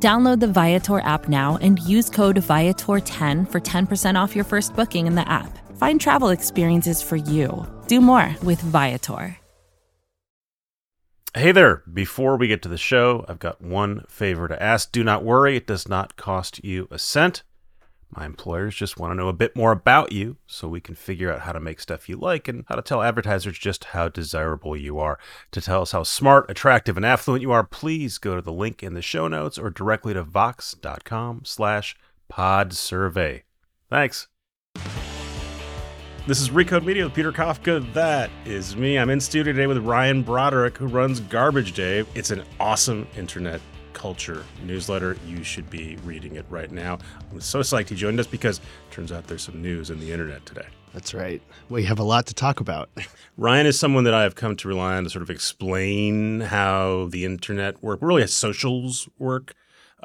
[0.00, 5.08] Download the Viator app now and use code Viator10 for 10% off your first booking
[5.08, 5.58] in the app.
[5.76, 7.66] Find travel experiences for you.
[7.88, 9.36] Do more with Viator.
[11.34, 11.82] Hey there.
[11.92, 14.90] Before we get to the show, I've got one favor to ask.
[14.92, 17.42] Do not worry, it does not cost you a cent.
[18.10, 21.32] My employers just want to know a bit more about you so we can figure
[21.32, 24.76] out how to make stuff you like and how to tell advertisers just how desirable
[24.76, 25.18] you are.
[25.52, 28.82] To tell us how smart, attractive, and affluent you are, please go to the link
[28.82, 31.96] in the show notes or directly to vox.com slash
[32.28, 33.44] pod survey.
[33.90, 34.28] Thanks.
[36.26, 37.90] This is Recode Media with Peter Kafka.
[37.94, 38.98] That is me.
[38.98, 42.04] I'm in studio today with Ryan Broderick, who runs Garbage Day.
[42.14, 43.60] It's an awesome internet
[43.98, 45.16] culture newsletter.
[45.26, 46.98] You should be reading it right now.
[47.30, 48.60] I'm so psyched he joined us because
[48.90, 50.66] turns out there's some news in the internet today.
[50.94, 51.42] That's right.
[51.68, 52.88] We have a lot to talk about.
[53.36, 57.08] Ryan is someone that I have come to rely on to sort of explain how
[57.10, 59.54] the internet work, really how socials work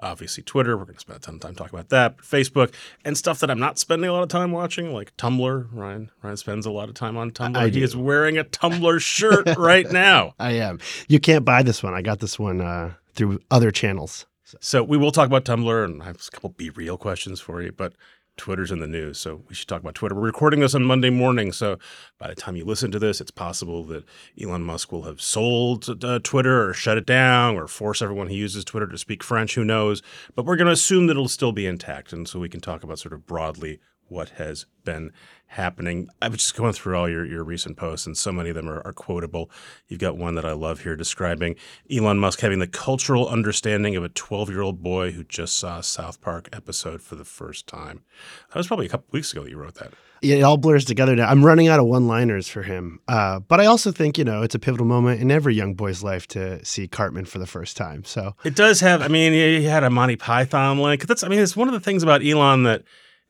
[0.02, 0.78] obviously Twitter.
[0.78, 2.18] We're going to spend a ton of time talking about that.
[2.18, 2.74] Facebook
[3.06, 5.68] and stuff that I'm not spending a lot of time watching, like Tumblr.
[5.72, 7.58] Ryan Ryan spends a lot of time on Tumblr.
[7.58, 7.84] I he do.
[7.84, 10.34] is wearing a Tumblr shirt right now.
[10.40, 10.80] I am.
[11.08, 11.94] You can't buy this one.
[11.94, 14.26] I got this one uh, through other channels.
[14.60, 17.62] So we will talk about Tumblr, and I have a couple be real questions for
[17.62, 17.94] you, but.
[18.36, 20.16] Twitter's in the news, so we should talk about Twitter.
[20.16, 21.78] We're recording this on Monday morning, so
[22.18, 24.06] by the time you listen to this, it's possible that
[24.42, 28.34] Elon Musk will have sold uh, Twitter or shut it down or force everyone who
[28.34, 29.54] uses Twitter to speak French.
[29.54, 30.02] Who knows?
[30.36, 32.84] But we're going to assume that it'll still be intact, and so we can talk
[32.84, 35.12] about sort of broadly what has been
[35.54, 36.10] happening.
[36.22, 38.68] I was just going through all your, your recent posts, and so many of them
[38.68, 39.50] are, are quotable.
[39.88, 41.56] You've got one that I love here describing
[41.92, 45.80] Elon Musk having the cultural understanding of a 12 year old boy who just saw
[45.80, 48.02] a South Park episode for the first time.
[48.50, 49.94] That was probably a couple weeks ago that you wrote that.
[50.24, 51.28] It all blurs together now.
[51.28, 53.00] I'm running out of one liners for him.
[53.10, 56.02] Uh, but I also think, you know, it's a pivotal moment in every young boy's
[56.02, 58.06] life to see Cartman for the first time.
[58.06, 61.06] So It does have, I mean, he had a Monty Python link.
[61.08, 62.84] That's, I mean, it's one of the things about Elon that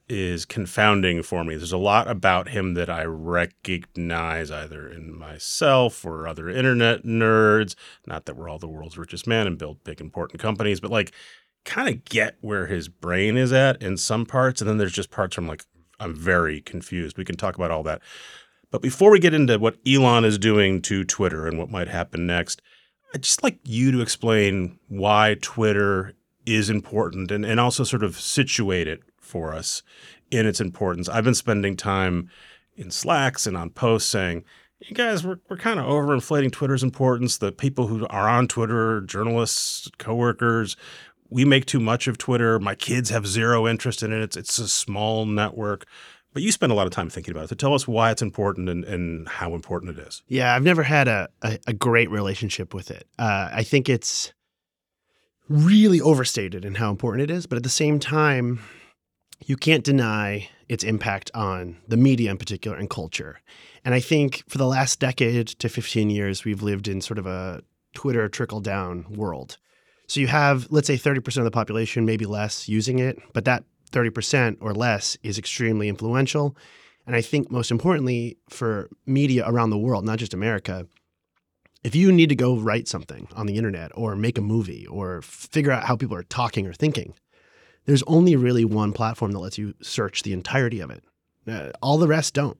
[0.09, 1.55] is confounding for me.
[1.55, 7.75] There's a lot about him that I recognize either in myself or other internet nerds.
[8.05, 11.13] Not that we're all the world's richest man and build big, important companies, but like
[11.65, 14.61] kind of get where his brain is at in some parts.
[14.61, 15.63] And then there's just parts where I'm like,
[15.99, 17.17] I'm very confused.
[17.17, 18.01] We can talk about all that.
[18.71, 22.25] But before we get into what Elon is doing to Twitter and what might happen
[22.25, 22.61] next,
[23.13, 26.13] I'd just like you to explain why Twitter
[26.45, 29.01] is important and, and also sort of situate it
[29.33, 29.81] for us
[30.29, 31.09] in its importance.
[31.09, 32.29] I've been spending time
[32.75, 34.43] in Slacks and on posts saying,
[34.79, 37.37] you guys, we're, we're kind of overinflating Twitter's importance.
[37.37, 40.77] The people who are on Twitter, journalists, coworkers,
[41.29, 42.59] we make too much of Twitter.
[42.59, 44.21] My kids have zero interest in it.
[44.21, 45.85] It's, it's a small network.
[46.33, 47.49] But you spend a lot of time thinking about it.
[47.49, 50.21] So tell us why it's important and, and how important it is.
[50.27, 53.07] Yeah, I've never had a, a, a great relationship with it.
[53.17, 54.33] Uh, I think it's
[55.47, 58.59] really overstated in how important it is, but at the same time,
[59.45, 63.39] you can't deny its impact on the media in particular and culture.
[63.85, 67.25] And I think for the last decade to 15 years, we've lived in sort of
[67.25, 67.61] a
[67.93, 69.57] Twitter trickle down world.
[70.07, 73.63] So you have, let's say, 30% of the population, maybe less, using it, but that
[73.91, 76.57] 30% or less is extremely influential.
[77.05, 80.87] And I think most importantly for media around the world, not just America,
[81.83, 85.21] if you need to go write something on the internet or make a movie or
[85.21, 87.13] figure out how people are talking or thinking,
[87.85, 91.03] there's only really one platform that lets you search the entirety of it.
[91.47, 92.57] Uh, all the rest don't.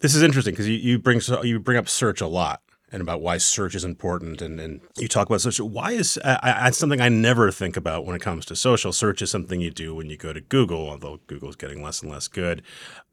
[0.00, 2.60] This is interesting because you, you bring so- you bring up search a lot
[2.92, 5.58] and about why search is important and, and you talk about search.
[5.60, 8.92] Why is I, I, that's something I never think about when it comes to social.
[8.92, 12.02] Search is something you do when you go to Google, although Google is getting less
[12.02, 12.62] and less good.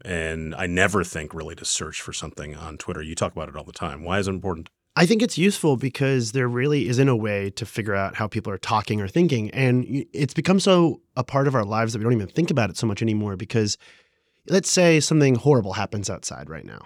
[0.04, 3.02] And I never think really to search for something on Twitter.
[3.02, 4.04] You talk about it all the time.
[4.04, 4.70] Why is it important?
[4.96, 8.52] I think it's useful because there really isn't a way to figure out how people
[8.52, 9.50] are talking or thinking.
[9.52, 12.70] And it's become so a part of our lives that we don't even think about
[12.70, 13.78] it so much anymore because
[14.48, 16.82] let's say something horrible happens outside right now.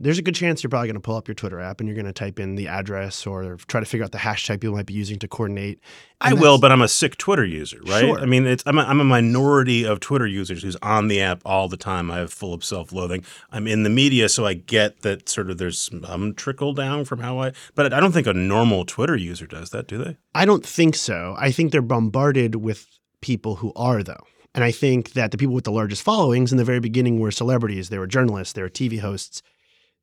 [0.00, 1.94] There's a good chance you're probably going to pull up your Twitter app and you're
[1.94, 4.86] going to type in the address or try to figure out the hashtag people might
[4.86, 5.78] be using to coordinate.
[6.20, 8.00] I will, but I'm a sick Twitter user, right?
[8.00, 8.18] Sure.
[8.18, 11.42] I mean, it's I'm a, I'm a minority of Twitter users who's on the app
[11.44, 12.10] all the time.
[12.10, 13.24] I have full of self-loathing.
[13.52, 17.20] I'm in the media, so I get that sort of there's some trickle down from
[17.20, 17.52] how I.
[17.74, 20.16] But I don't think a normal Twitter user does that, do they?
[20.34, 21.36] I don't think so.
[21.38, 22.86] I think they're bombarded with
[23.20, 24.24] people who are, though.
[24.54, 27.32] And I think that the people with the largest followings in the very beginning were
[27.32, 29.42] celebrities, they were journalists, they were TV hosts.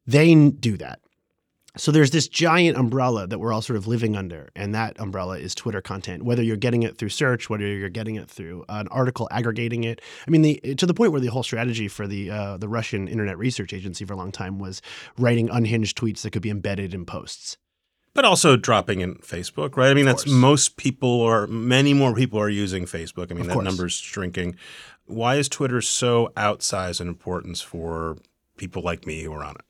[0.06, 1.00] They do that.
[1.77, 5.38] So there's this giant umbrella that we're all sort of living under, and that umbrella
[5.39, 6.24] is Twitter content.
[6.24, 10.01] Whether you're getting it through search, whether you're getting it through an article aggregating it.
[10.27, 13.07] I mean, the, to the point where the whole strategy for the uh, the Russian
[13.07, 14.81] Internet Research Agency for a long time was
[15.18, 17.57] writing unhinged tweets that could be embedded in posts.
[18.13, 19.89] But also dropping in Facebook, right?
[19.89, 23.31] I mean, that's most people or many more people are using Facebook.
[23.31, 24.57] I mean, that number's shrinking.
[25.06, 28.18] Why is Twitter so outsized in importance for
[28.57, 29.62] people like me who are on it?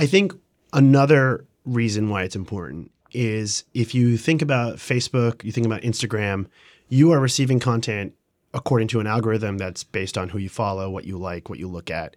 [0.00, 0.32] I think
[0.72, 6.46] another reason why it's important is if you think about Facebook, you think about Instagram,
[6.88, 8.14] you are receiving content
[8.54, 11.68] according to an algorithm that's based on who you follow, what you like, what you
[11.68, 12.16] look at.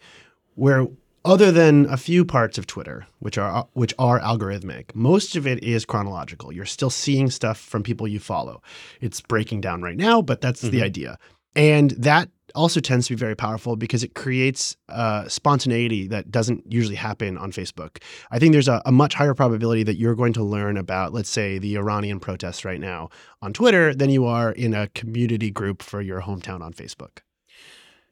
[0.56, 0.88] Where
[1.26, 5.62] other than a few parts of Twitter, which are which are algorithmic, most of it
[5.62, 6.54] is chronological.
[6.54, 8.62] You're still seeing stuff from people you follow.
[9.02, 10.84] It's breaking down right now, but that's the Mhm.
[10.84, 11.18] idea.
[11.54, 16.72] And that also tends to be very powerful because it creates uh, spontaneity that doesn't
[16.72, 18.02] usually happen on Facebook.
[18.32, 21.30] I think there's a, a much higher probability that you're going to learn about, let's
[21.30, 23.10] say, the Iranian protests right now
[23.42, 27.20] on Twitter than you are in a community group for your hometown on Facebook.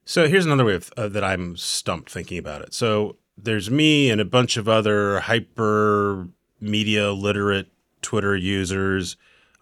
[0.06, 2.74] So here's another way of, uh, that I'm stumped thinking about it.
[2.74, 6.28] So there's me and a bunch of other hyper
[6.60, 7.72] media literate
[8.02, 9.18] Twitter users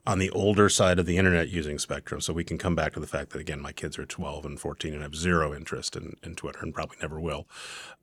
[0.06, 2.22] on the older side of the internet using Spectrum.
[2.22, 4.60] So we can come back to the fact that, again, my kids are 12 and
[4.60, 7.48] 14 and have zero interest in, in Twitter and probably never will.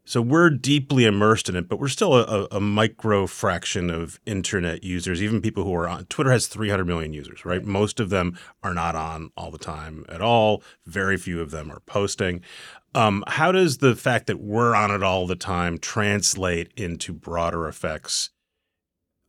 [0.05, 4.85] So we're deeply immersed in it, but we're still a, a micro fraction of internet
[4.85, 7.65] users, even people who are on Twitter has 300 million users, right?
[7.65, 10.63] Most of them are not on all the time at all.
[10.87, 12.43] Very few of them are posting.
[12.95, 17.67] Um, how does the fact that we're on it all the time translate into broader
[17.67, 18.31] effects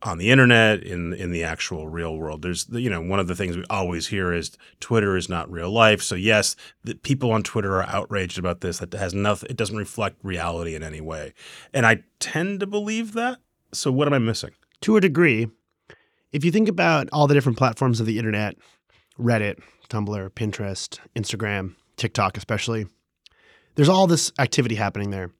[0.02, 2.42] on the internet in in the actual real world.
[2.42, 5.70] There's you know one of the things we always hear is twitter is not real
[5.70, 6.02] life.
[6.02, 8.78] So yes the people on twitter are outraged about this.
[8.78, 11.34] That has nothing it doesn't reflect reality in any way.
[11.72, 13.38] And i tend to believe that.
[13.72, 14.52] So what am i missing?
[14.82, 15.48] To a degree,
[16.32, 18.56] if you think about all the different platforms of the internet,
[19.18, 22.86] Reddit, Tumblr, Pinterest, Instagram, TikTok, especially,
[23.74, 25.30] there's all this activity happening there.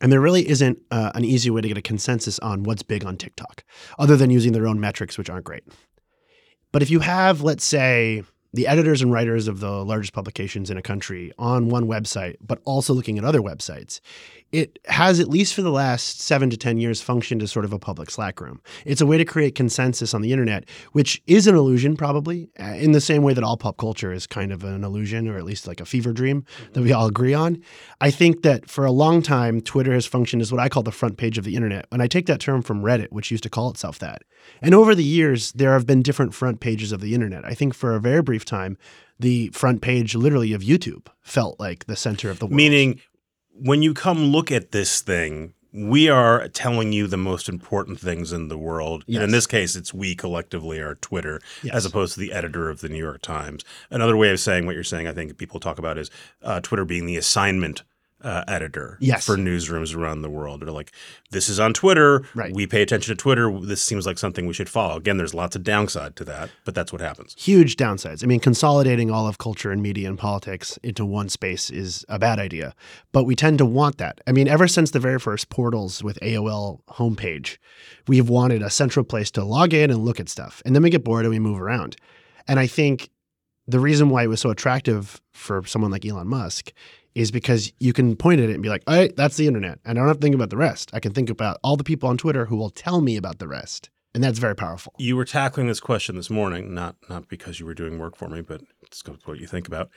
[0.00, 3.04] And there really isn't uh, an easy way to get a consensus on what's big
[3.04, 3.62] on TikTok,
[3.98, 5.62] other than using their own metrics, which aren't great.
[6.72, 10.76] But if you have, let's say, the editors and writers of the largest publications in
[10.76, 14.00] a country on one website, but also looking at other websites,
[14.52, 17.72] it has, at least for the last seven to 10 years, functioned as sort of
[17.72, 18.60] a public Slack room.
[18.84, 22.74] It's a way to create consensus on the internet, which is an illusion, probably, uh,
[22.74, 25.44] in the same way that all pop culture is kind of an illusion, or at
[25.44, 26.44] least like a fever dream
[26.74, 27.62] that we all agree on.
[28.02, 30.92] I think that for a long time, Twitter has functioned as what I call the
[30.92, 31.86] front page of the internet.
[31.90, 34.22] And I take that term from Reddit, which used to call itself that.
[34.60, 37.44] And over the years, there have been different front pages of the internet.
[37.44, 38.76] I think for a very brief time,
[39.18, 42.56] the front page literally of YouTube felt like the center of the world.
[42.56, 43.00] meaning
[43.54, 48.30] when you come look at this thing we are telling you the most important things
[48.32, 51.74] in the world and in this case it's we collectively are twitter Yes.
[51.76, 54.74] as opposed to the editor of the new york times another way of saying what
[54.74, 56.10] you're saying i think people talk about is
[56.42, 57.82] uh, twitter being the assignment
[58.22, 59.26] uh, editor Yes.
[59.26, 60.60] for newsrooms around the world.
[60.62, 60.92] They're like,
[61.30, 62.24] this is on Twitter.
[62.34, 62.54] Right.
[62.54, 63.50] We pay attention to Twitter.
[63.60, 64.96] This seems like something we should follow.
[64.96, 67.34] Again, there's lots of downside to that, but that's what happens.
[67.38, 68.22] huge downsides.
[68.22, 72.18] I mean, consolidating all of culture and media and politics into one space is a
[72.18, 72.74] bad idea,
[73.12, 74.20] but we tend to want that.
[74.26, 77.58] I mean, ever since the very first portals with AOL homepage,
[78.08, 80.62] we've wanted a central place to log in and look at stuff.
[80.64, 81.96] And then we get bored and we move around.
[82.48, 83.10] And I think
[83.68, 86.72] the reason why it was so attractive for someone like Elon Musk
[87.14, 89.78] is because you can point at it and be like, all right, that's the internet.
[89.84, 90.90] And I don't have to think about the rest.
[90.92, 93.48] I can think about all the people on Twitter who will tell me about the
[93.48, 93.90] rest.
[94.14, 94.92] And that's very powerful.
[94.98, 98.28] You were tackling this question this morning, not not because you were doing work for
[98.28, 99.88] me, but it's what you think about.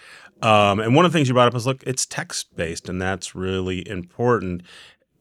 [0.42, 3.02] Um, and one of the things you brought up is look, it's text based, and
[3.02, 4.64] that's really important.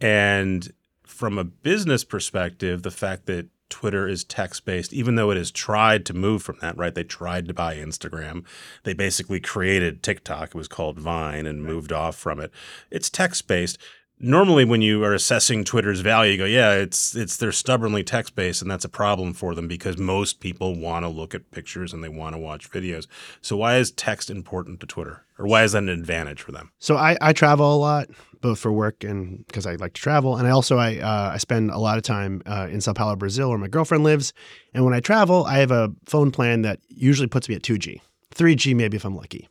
[0.01, 0.73] And
[1.05, 5.51] from a business perspective, the fact that Twitter is text based, even though it has
[5.51, 6.95] tried to move from that, right?
[6.95, 8.45] They tried to buy Instagram.
[8.85, 10.51] They basically created TikTok.
[10.51, 12.51] It was called Vine and moved off from it.
[12.91, 13.79] It's text based.
[14.21, 18.37] Normally, when you are assessing Twitter's value, you go, yeah, it's it's they're stubbornly text
[18.37, 21.93] based, and that's a problem for them because most people want to look at pictures
[21.93, 23.07] and they want to watch videos.
[23.43, 26.71] So why is text important to Twitter, or why is that an advantage for them?
[26.79, 28.09] So I, I travel a lot,
[28.41, 31.39] both for work and because I like to travel, and I also I uh, I
[31.39, 34.33] spend a lot of time uh, in Sao Paulo, Brazil, where my girlfriend lives.
[34.73, 37.79] And when I travel, I have a phone plan that usually puts me at two
[37.79, 38.01] G,
[38.33, 39.49] three G maybe if I'm lucky.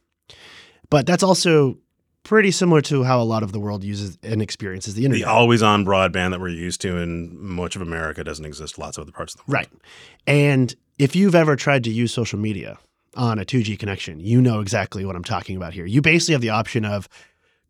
[0.89, 1.77] But that's also
[2.24, 5.25] pretty similar to how a lot of the world uses and experiences the internet.
[5.25, 8.77] The always-on broadband that we're used to in much of America doesn't exist.
[8.77, 9.68] Lots of other parts of the world.
[9.72, 9.80] Right.
[10.25, 12.77] And if you've ever tried to use social media
[13.15, 15.86] on a 2G connection, you know exactly what I'm talking about here.
[15.86, 17.10] You basically have the option of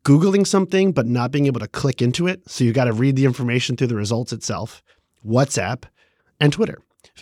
[0.04, 2.50] Googling something, but not being able to click into it.
[2.50, 4.84] So you've got to read the information through the results itself,
[5.26, 5.84] WhatsApp,
[6.40, 6.80] and Twitter.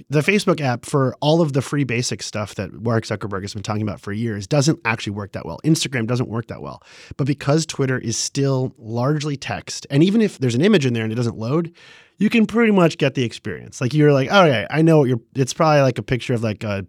[0.09, 3.63] The Facebook app, for all of the free basic stuff that Mark Zuckerberg has been
[3.63, 5.59] talking about for years, doesn't actually work that well.
[5.65, 6.81] Instagram doesn't work that well.
[7.17, 11.03] But because Twitter is still largely text, and even if there's an image in there
[11.03, 11.75] and it doesn't load,
[12.19, 13.81] you can pretty much get the experience.
[13.81, 16.43] Like you're like, oh, okay, I know what you're, it's probably like a picture of
[16.43, 16.85] like a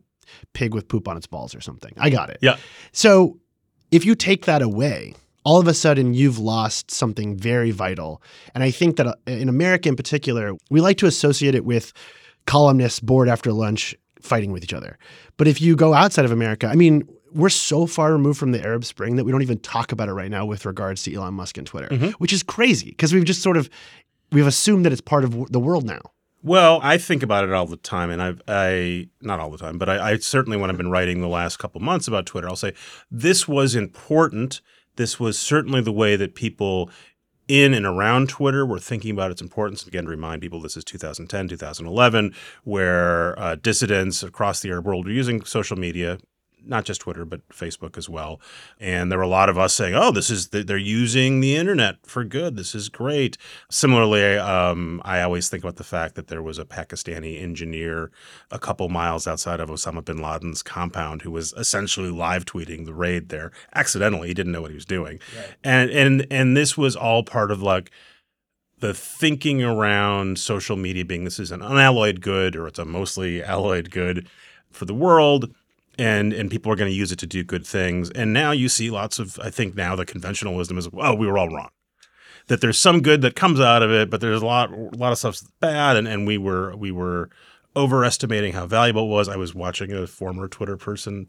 [0.53, 1.93] pig with poop on its balls or something.
[1.99, 2.39] I got it.
[2.41, 2.57] Yeah.
[2.93, 3.41] So
[3.91, 8.23] if you take that away, all of a sudden you've lost something very vital.
[8.55, 11.93] And I think that uh, in America in particular, we like to associate it with
[12.47, 14.99] columnists bored after lunch fighting with each other.
[15.37, 18.63] But if you go outside of America, I mean, we're so far removed from the
[18.63, 21.35] Arab Spring that we don't even talk about it right now with regards to Elon
[21.35, 22.11] Musk and Twitter, Mm-hmm.
[22.19, 23.69] which is crazy because we've just sort of
[24.31, 26.01] we've assumed that it's part of the world now.
[26.45, 29.79] Well, I think about it all the time, and I've I not all the time,
[29.79, 32.57] but I, I certainly when I've been writing the last couple months about Twitter, I'll
[32.57, 32.75] say
[33.11, 34.61] this was important.
[34.97, 36.91] This was certainly the way that people
[37.49, 39.87] in and around Twitter were thinking about its importance.
[39.87, 42.35] Again, to remind people, this is 2010, 2011,
[42.65, 46.19] where uh, dissidents across the Arab world were using social media.
[46.65, 48.41] Not just Twitter, but Facebook as well.
[48.81, 51.97] And there were a lot of us saying, "Oh, this is they're using the internet
[52.07, 52.57] for good.
[52.57, 53.37] This is great."
[53.71, 58.11] Similarly, um, I always think about the fact that there was a Pakistani engineer
[58.51, 62.95] a couple miles outside of Osama bin Laden's compound who was essentially live tweeting the
[62.95, 64.29] raid there accidentally.
[64.29, 65.21] He didn't know what he was doing,
[65.65, 67.91] and and and this was all part of like
[68.83, 73.43] the thinking around social media being this is an unalloyed good or it's a mostly
[73.43, 74.29] alloyed good
[74.73, 75.55] for the world
[75.99, 78.11] and and people are going to use it to do good things.
[78.11, 81.27] And now you see lots of i think now the conventional wisdom is oh we
[81.27, 81.71] were all wrong.
[82.49, 85.13] That there's some good that comes out of it but there's a lot a lot
[85.13, 87.31] of stuff that's bad and, and we were we were
[87.77, 89.29] overestimating how valuable it was.
[89.29, 91.29] I was watching a former twitter person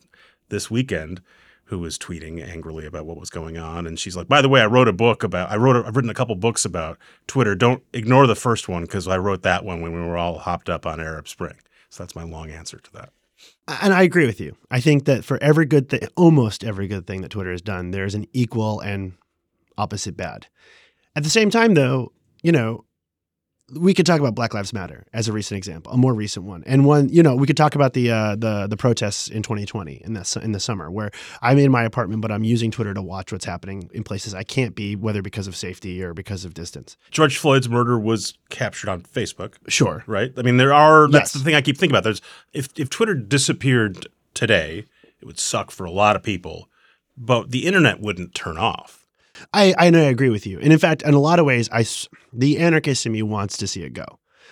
[0.50, 1.22] this weekend
[1.66, 4.62] who was tweeting angrily about what was going on and she's like by the way
[4.62, 7.56] i wrote a book about i wrote i've written a couple books about twitter.
[7.56, 10.70] Don't ignore the first one because i wrote that one when we were all hopped
[10.70, 11.56] up on arab spring.
[11.90, 13.14] So that's my long answer to that
[13.68, 14.58] And I agree with you.
[14.70, 17.92] I think that for every good thing, almost every good thing that Twitter has done,
[17.92, 19.14] there's an equal and
[19.78, 20.48] opposite bad.
[21.16, 22.86] At the same time, though, you know,
[23.72, 26.64] we could talk about Black Lives Matter as a recent example, a more recent one,
[26.66, 27.08] and one.
[27.10, 30.40] You know, we could talk about the uh, the the protests in 2020 in the
[30.44, 33.46] in the summer, where I'm in my apartment, but I'm using Twitter to watch what's
[33.46, 36.98] happening in places I can't be, whether because of safety or because of distance.
[37.10, 40.34] george floyd's murder was captured on facebook Sure, right?
[40.38, 41.08] I mean, there are.
[41.10, 41.42] That's Yes.
[41.42, 42.04] the thing I keep thinking about.
[42.04, 44.86] There's if if Twitter disappeared today,
[45.22, 46.70] it would suck for a lot of people,
[47.18, 49.03] but the internet wouldn't turn off.
[49.54, 50.60] I, I know I agree with you.
[50.60, 51.86] And in fact, in a lot of ways, I,
[52.32, 54.06] the anarchist in me wants to see it go.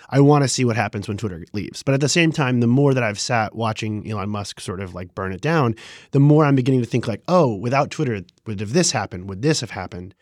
[0.08, 1.82] I want to see what happens when Twitter leaves.
[1.82, 4.94] But at the same time, the more that I've sat watching Elon Musk sort of
[4.94, 5.74] like burn it down,
[6.10, 9.28] the more I'm beginning to think like, oh, without Twitter, would have this happened?
[9.28, 10.14] Would this have happened?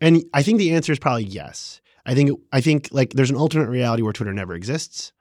[0.00, 1.80] And I think the answer is probably yes.
[2.06, 5.12] I think I think like there's an alternate reality where Twitter never exists,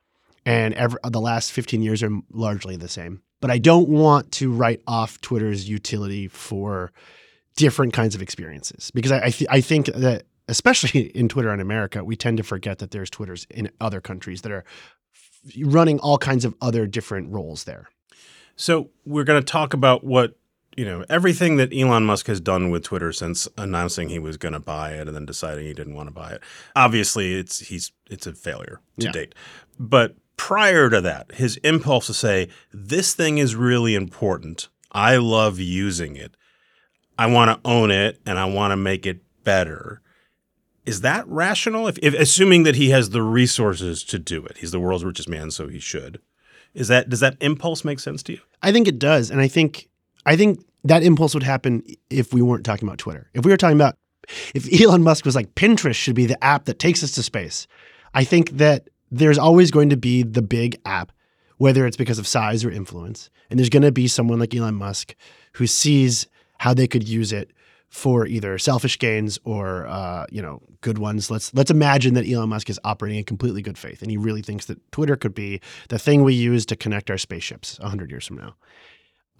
[0.46, 3.22] and ever, the last 15 years are largely the same.
[3.42, 6.94] But I don't want to write off Twitter's utility for
[7.56, 11.60] different kinds of experiences because I I, th- I think that especially in Twitter in
[11.60, 14.64] America, we tend to forget that there's Twitters in other countries that are
[15.14, 17.88] f- running all kinds of other different roles there.
[18.56, 20.38] So we're going to talk about what
[20.78, 24.54] you know everything that Elon Musk has done with Twitter since announcing he was going
[24.54, 26.42] to buy it and then deciding he didn't want to buy it.
[26.76, 29.12] Obviously, it's he's it's a failure to Yeah.
[29.12, 29.36] date.
[29.80, 34.68] But prior to that, his impulse to say this thing is really important.
[34.92, 36.36] I love using it.
[37.18, 40.02] I want to own it and I want to make it better.
[40.86, 41.88] Is that rational?
[41.88, 45.28] If, if assuming that he has the resources to do it, he's the world's richest
[45.28, 46.20] man, so he should.
[46.74, 48.40] Is that does that impulse make sense to you?
[48.62, 49.90] I think it does, and I think
[50.26, 53.30] I think that impulse would happen if we weren't talking about Twitter.
[53.34, 53.98] If we were talking about
[54.54, 57.68] if Elon Musk was like Pinterest should be the app that takes us to space.
[58.14, 61.12] I think that there's always going to be the big app,
[61.58, 64.76] whether it's because of size or influence, and there's going to be someone like Elon
[64.76, 65.16] Musk
[65.54, 66.28] who sees
[66.60, 67.52] how they could use it
[67.90, 71.32] for either selfish gains or uh, you know good ones.
[71.32, 74.42] Let's let's imagine that Elon Musk is operating in completely good faith, and he really
[74.42, 78.26] thinks that Twitter could be the thing we use to connect our spaceships hundred years
[78.26, 78.56] from now.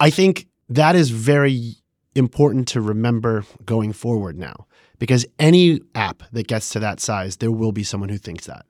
[0.00, 1.74] I think that is very
[2.14, 4.66] important to remember going forward now,
[4.98, 8.64] because any app that gets to that size, there will be someone who thinks that,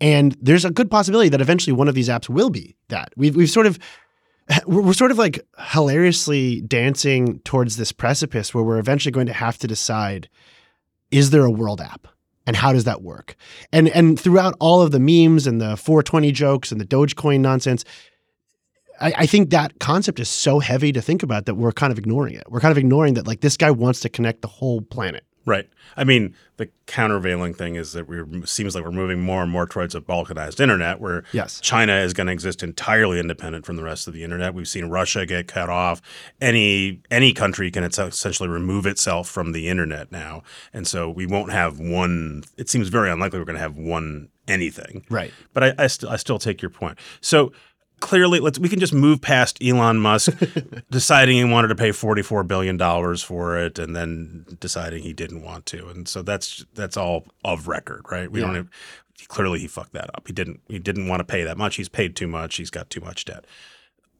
[0.00, 3.12] and there's a good possibility that eventually one of these apps will be that.
[3.16, 3.78] We've we've sort of
[4.66, 9.58] we're, sort of like hilariously dancing towards this precipice where we're eventually going to have
[9.58, 10.28] to decide
[11.10, 12.06] is there a world app
[12.46, 13.36] and how does that work
[13.72, 17.84] and and throughout all of the memes and the 420 jokes and the dogecoin nonsense
[19.00, 21.98] I, I think that concept is so heavy to think about that we're kind of
[21.98, 22.44] ignoring it.
[22.48, 25.25] We're kind of ignoring that like this guy wants to connect the whole planet.
[25.46, 25.68] Right.
[25.96, 29.66] I mean, the countervailing thing is that we seems like we're moving more and more
[29.66, 31.60] towards a balkanized internet, where Yes.
[31.60, 34.52] China is going to exist entirely independent from the rest of the internet.
[34.54, 36.02] We've seen Russia get cut off.
[36.40, 41.52] Any any country can essentially remove itself from the internet now, and so we won't
[41.52, 42.42] have one.
[42.56, 45.04] It seems very unlikely we're going to have one anything.
[45.08, 45.32] Right.
[45.54, 46.98] But I, I, st- I still take your point.
[47.20, 47.52] So
[48.00, 50.32] clearly, let's we can just move past Elon Musk
[50.90, 55.12] deciding he wanted to pay forty four billion dollars for it, and then deciding he
[55.12, 58.30] didn't want to, and so that's that's all of record, right?
[58.30, 58.70] We don't have.
[59.28, 60.24] Clearly, he fucked that up.
[60.26, 60.60] He didn't.
[60.68, 61.76] He didn't want to pay that much.
[61.76, 62.56] He's paid too much.
[62.56, 63.44] He's got too much debt.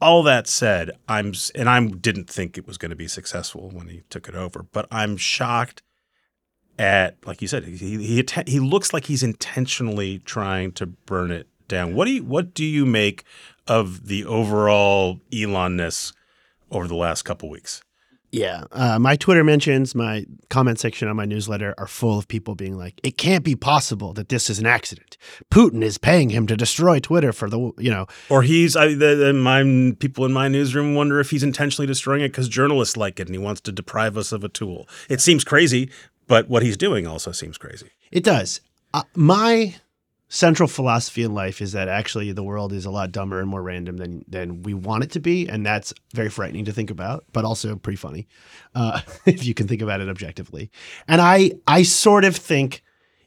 [0.01, 3.89] All that said, I'm and I didn't think it was going to be successful when
[3.89, 5.83] he took it over, but I'm shocked
[6.79, 11.49] at like you said he he he looks like he's intentionally trying to burn it
[11.69, 11.95] down.
[11.95, 13.25] What do you what do you make
[13.67, 16.13] of the overall Elonness
[16.71, 17.83] over the last couple weeks?
[18.33, 18.65] Yeah.
[18.73, 22.77] Uh, my Twitter mentions, my comment section on my newsletter are full of people being
[22.77, 25.17] like, it can't be possible that this is an accident.
[25.51, 29.15] Putin is paying him to destroy Twitter for the, you know, Or he's I, the,
[29.15, 29.63] the, my
[30.01, 33.35] people in my newsroom wonder if he's intentionally destroying it because journalists like it and
[33.35, 34.89] he wants to deprive us of a tool.
[35.09, 35.91] It seems crazy,
[36.27, 37.91] but what he's doing also seems crazy.
[38.11, 38.61] It does.
[38.93, 39.77] Uh, my
[40.29, 43.63] central philosophy in life is that actually the world is a lot dumber and more
[43.63, 47.25] random than than we want it to be, and that's very frightening to think about,
[47.33, 48.27] but also pretty funny
[48.75, 50.71] uh, if you can think about it objectively.
[51.07, 52.83] And I I sort of think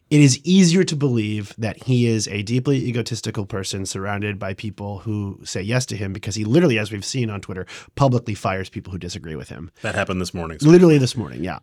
[0.10, 5.00] it is easier to believe that he is a deeply egotistical person surrounded by people
[5.00, 8.70] who say yes to him because he literally, as we've seen on Twitter, publicly fires
[8.70, 9.70] people who disagree with him.
[9.84, 10.58] That happened this morning.
[10.60, 11.60] So Literally this morning, yeah.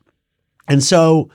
[0.69, 1.29] And so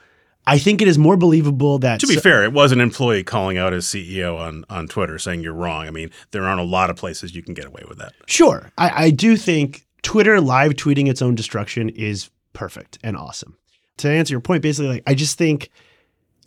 [0.48, 3.58] I think it is more believable that to be fair, it was an employee calling
[3.58, 5.88] out his CEO on, on Twitter saying you're wrong.
[5.88, 8.14] I mean, there aren't a lot of places you can get away with that.
[8.26, 8.72] Sure.
[8.78, 13.58] I, I do think Twitter live tweeting its own destruction is perfect and awesome.
[13.98, 15.70] To answer your point, basically, like I just think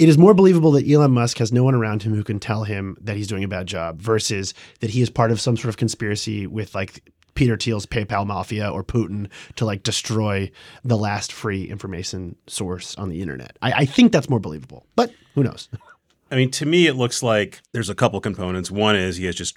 [0.01, 2.65] it is more believable that Elon Musk has no one around him who can tell
[2.65, 5.69] him that he's doing a bad job versus that he is part of some sort
[5.69, 10.51] of conspiracy with like Peter Thiel's PayPal mafia or Putin to like destroy
[10.85, 13.57] the last free information source on the internet.
[13.63, 15.69] I, I think that's more believable, but who knows?
[16.31, 18.71] I mean, to me, it looks like there's a couple components.
[18.71, 19.57] One is he has just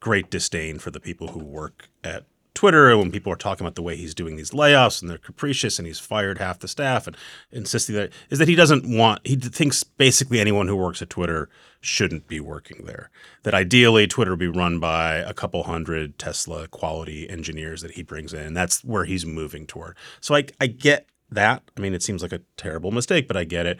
[0.00, 2.88] great disdain for the people who work at Twitter.
[2.88, 5.78] And when people are talking about the way he's doing these layoffs and they're capricious
[5.78, 7.16] and he's fired half the staff and
[7.50, 11.50] insisting that is that he doesn't want, he thinks basically anyone who works at Twitter
[11.84, 13.10] shouldn't be working there.
[13.42, 18.02] That ideally Twitter would be run by a couple hundred Tesla quality engineers that he
[18.02, 18.54] brings in.
[18.54, 19.96] That's where he's moving toward.
[20.20, 21.62] So I, I get that.
[21.76, 23.78] I mean, it seems like a terrible mistake, but I get it.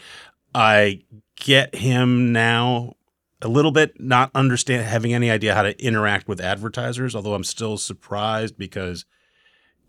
[0.54, 1.02] I
[1.36, 2.94] get him now
[3.42, 7.44] a little bit not understand having any idea how to interact with advertisers although i'm
[7.44, 9.04] still surprised because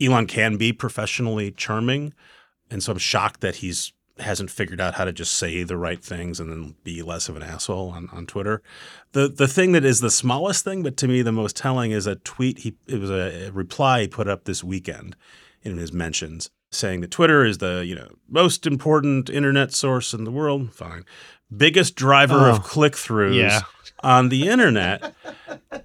[0.02, 2.14] elon can be professionally charming
[2.70, 6.04] and so i'm shocked that he's hasn't figured out how to just say the right
[6.04, 8.62] things and then be less of an asshole on, on twitter.
[9.12, 12.08] The the thing that is the smallest thing but to me the most telling is
[12.08, 15.16] a tweet he it was a, reply he put up this weekend
[15.64, 20.24] in his mentions saying that twitter is the you know most important internet source in
[20.24, 20.74] the world.
[20.74, 21.06] Fine
[21.56, 23.62] biggest driver Oh, of click-throughs yeah.
[24.04, 25.14] on the internet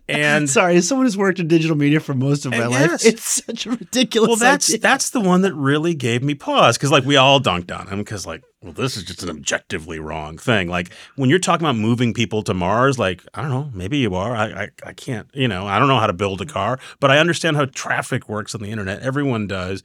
[0.09, 3.05] and Sorry, as someone who's worked in digital media for most of my Uh, life,
[3.05, 4.29] it's such a ridiculous.
[4.29, 4.81] well that's idea.
[4.81, 7.99] that's the one that really gave me pause because like we all dunked on him
[7.99, 11.77] because like well this is just an objectively wrong thing like when you're talking about
[11.77, 15.29] moving people to mars like i don't know maybe you are i i, I can't
[15.35, 18.29] you know i don't know how to build a car but i understand how traffic
[18.29, 19.83] works on the internet everyone does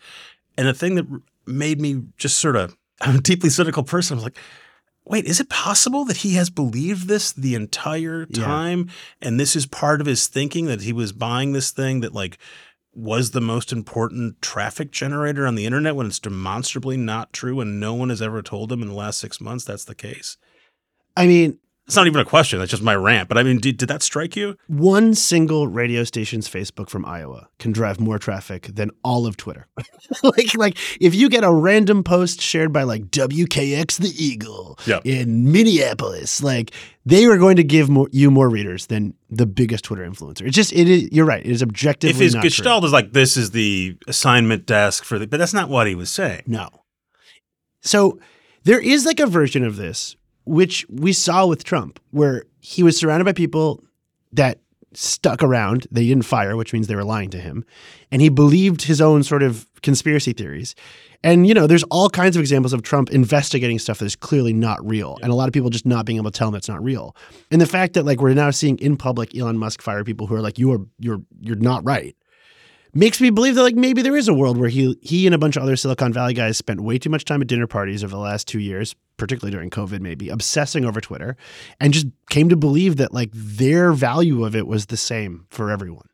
[0.57, 1.05] and the thing that
[1.45, 4.37] made me just sort of i'm a deeply cynical person i was like
[5.05, 8.43] wait, is it possible that he has believed this the entire Yeah.
[8.45, 8.89] time?
[9.21, 12.37] And this is part of his thinking that he was buying this thing that like
[12.93, 17.79] was the most important traffic generator on the internet when it's demonstrably not true and
[17.79, 20.37] no one has ever told him in the last six months that's the case.
[21.17, 22.57] I mean, It's not even a question.
[22.57, 23.29] That's just my rant.
[23.29, 24.57] But I mean, did, did that strike you?
[24.67, 29.67] one single radio station's Facebook from Iowa can drive more traffic than all of Twitter.
[30.23, 34.99] like, like if you get a random post shared by like WKX the Eagle Yeah.
[35.05, 36.71] in Minneapolis, like
[37.05, 40.41] they are going to give more, you more readers than the biggest Twitter influencer.
[40.47, 41.09] It's just it is.
[41.11, 41.45] You're right.
[41.45, 42.49] It is objectively If his not true.
[42.49, 45.93] gestalt is like this is the assignment desk for the, but that's not what he
[45.93, 46.41] was saying.
[46.47, 46.67] No.
[47.81, 48.17] So
[48.63, 52.97] there is like a version of this, which we saw with Trump, where he was
[52.97, 53.83] surrounded by people
[54.31, 54.59] that
[54.93, 55.87] stuck around.
[55.91, 57.65] They didn't fire, which means they were lying to him.
[58.11, 60.75] And he believed his own sort of conspiracy theories.
[61.23, 64.53] And, you know, there's all kinds of examples of Trump investigating stuff that is clearly
[64.53, 65.17] not real.
[65.21, 67.15] And a lot of people just not being able to tell him it's not real.
[67.51, 70.35] And the fact that like we're now seeing in public Elon Musk fire people who
[70.35, 72.15] are like, you are you're you're not right.
[72.95, 75.37] Makes me believe that like maybe there is a world where he he and a
[75.37, 78.11] bunch of other Silicon Valley guys spent way too much time at dinner parties over
[78.11, 81.37] the last two years, particularly during COVID, maybe obsessing over Twitter,
[81.79, 85.69] and just came to believe that like their value of it was the same for
[85.69, 86.07] everyone.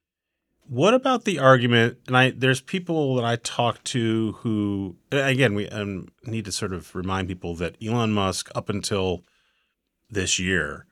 [0.67, 1.99] What about the argument?
[2.07, 6.73] And I there's people that I talk to who again we um, need to sort
[6.73, 9.23] of remind people that Elon Musk up until
[10.09, 10.85] this year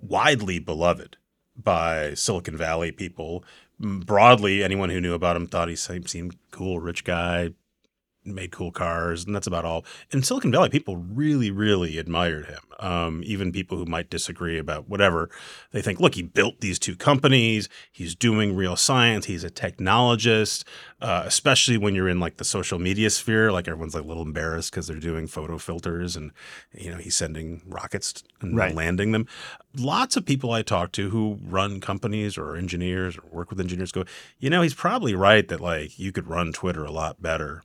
[0.00, 1.16] widely beloved
[1.56, 3.44] by Silicon Valley people.
[3.78, 7.50] Broadly, anyone who knew about him thought he seemed cool, rich guy,
[8.24, 9.84] made cool cars, and that's about all.
[10.10, 12.60] In Silicon Valley, people really, really admired him.
[12.80, 15.30] Um, even people who might disagree about whatever,
[15.72, 17.68] they think, look, he built these two companies.
[17.92, 19.26] He's doing real science.
[19.26, 20.64] He's a technologist.
[21.00, 24.22] Uh, especially when you're in like the social media sphere, like everyone's like a little
[24.22, 26.30] embarrassed because they're doing photo filters and
[26.72, 28.74] you know he's sending rockets and Right.
[28.74, 29.26] landing them.
[29.76, 33.92] Lots of people I talk to who run companies or engineers or work with engineers
[33.92, 34.04] go,
[34.38, 37.62] you know, he's probably right that like you could run Twitter a lot better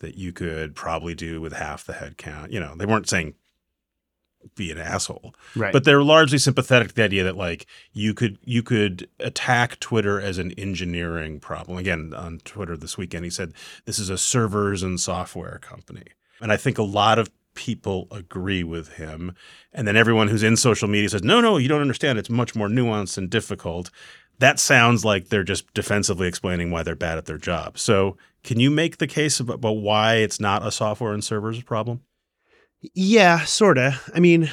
[0.00, 2.52] that you could probably do with half the head count.
[2.52, 3.34] You know, they weren't saying
[4.56, 5.72] be an asshole, Right.
[5.72, 10.20] but they're largely sympathetic to the idea that like you could you could attack Twitter
[10.20, 11.78] as an engineering problem.
[11.78, 13.54] Again, on Twitter this weekend, he said
[13.86, 16.04] this is a servers and software company,
[16.42, 19.32] and I think a lot of people agree with him.
[19.72, 22.18] And then everyone who's in social media says, no, no, you don't understand.
[22.18, 23.90] It's much more nuanced and difficult.
[24.40, 27.78] That sounds like they're just defensively explaining why they're bad at their job.
[27.78, 31.62] So, can you make the case about, about why it's not a software and servers
[31.62, 32.02] problem?
[32.92, 33.98] Yeah, sorta.
[34.14, 34.50] I mean,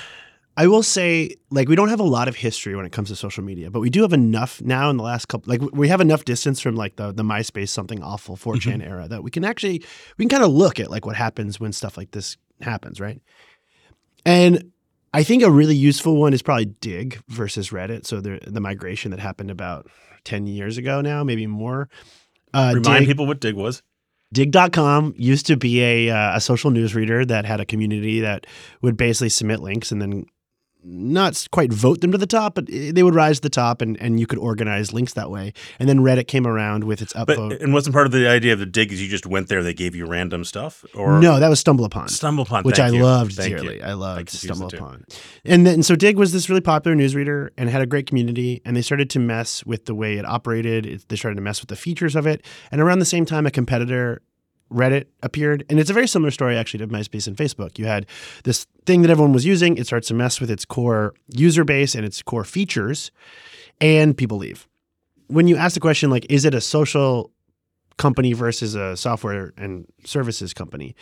[0.58, 3.16] I will say, like, we don't have a lot of history when it comes to
[3.16, 5.50] social media, but we do have enough now in the last couple.
[5.52, 8.82] Like, we have enough distance from like the the MySpace something awful 4chan mm-hmm.
[8.82, 9.84] era that we can actually
[10.18, 13.22] we can kind of look at like what happens when stuff like this happens, right?
[14.26, 14.72] And
[15.14, 18.06] I think a really useful one is probably Digg versus Reddit.
[18.06, 19.90] So the the migration that happened about
[20.24, 21.90] ten years ago now, maybe more.
[22.54, 23.82] Uh, Remind Digg- people what Digg was.
[24.34, 28.48] Digg.com used to be a, uh, a social news reader that had a community that
[28.82, 30.26] would basically submit links and then
[30.84, 33.82] not quite vote them to the top, but eh, they would rise to the top
[33.82, 35.54] and, and you could organize links that way.
[35.80, 37.62] And then Reddit came around with its But upvote.
[37.62, 39.74] and wasn't part of the idea of the Digg is you just went there, they
[39.74, 42.08] gave you random stuff, or no, that was Stumble Upon.
[42.10, 43.04] stumble upon, which I you.
[43.04, 43.58] loved Thank you.
[43.58, 43.84] dearly.
[43.84, 44.84] I loved confused Stumble the two.
[44.84, 45.06] Upon.
[45.46, 48.62] And then so Digg was this really popular newsreader and had a great community.
[48.66, 50.86] And they started to mess with the way it operated.
[50.86, 52.44] It, they started to mess with the features of it.
[52.72, 54.22] And around the same time, a competitor.
[54.72, 57.78] Reddit appeared, and it's a very similar story actually to MySpace and Facebook.
[57.78, 58.06] You had
[58.44, 61.94] this thing that everyone was using; it starts to mess with its core user base
[61.96, 63.12] and its core features,
[63.80, 64.68] and people leave.
[65.28, 67.32] When you ask the question like, is it a social
[67.98, 70.96] company versus a software and services company?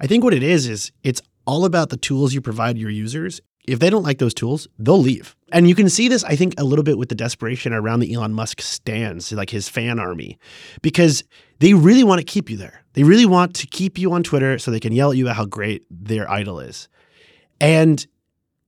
[0.00, 3.40] I think what it is is it's all about the tools you provide your users.
[3.68, 5.34] If they don't like those tools, they'll leave.
[5.52, 8.12] And you can see this, I think, a little bit with the desperation around the
[8.12, 10.38] Elon Musk stands, like his fan army,
[10.82, 11.24] because
[11.58, 12.82] they really want to keep you there.
[12.96, 15.36] They really want to keep you on Twitter so they can yell at you about
[15.36, 16.88] how great their idol is.
[17.60, 18.04] And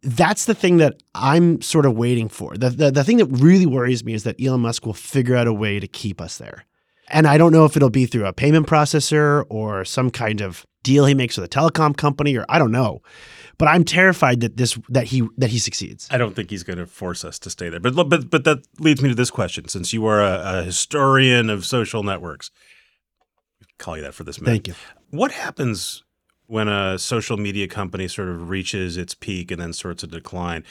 [0.02, 2.54] that's the thing that I'm sort of waiting for.
[2.54, 5.46] The, the, the thing that really worries me is that Elon Musk will figure out
[5.46, 6.66] a way to keep us there.
[7.08, 10.66] And I don't know if it'll be through a payment processor or some kind of
[10.82, 13.00] deal he makes with a telecom company or I don't know.
[13.56, 16.06] But I'm terrified that this that he that he succeeds.
[16.12, 17.80] I don't think he's going to force us to stay there.
[17.80, 21.50] But but but that leads me to this question: since you are a, a historian
[21.50, 22.52] of social networks,
[23.78, 24.52] call you that for this minute.
[24.52, 24.74] Thank you.
[25.10, 26.04] What happens
[26.46, 30.64] when a social media company sort of reaches its peak and then starts to decline?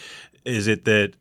[0.44, 1.14] Is it that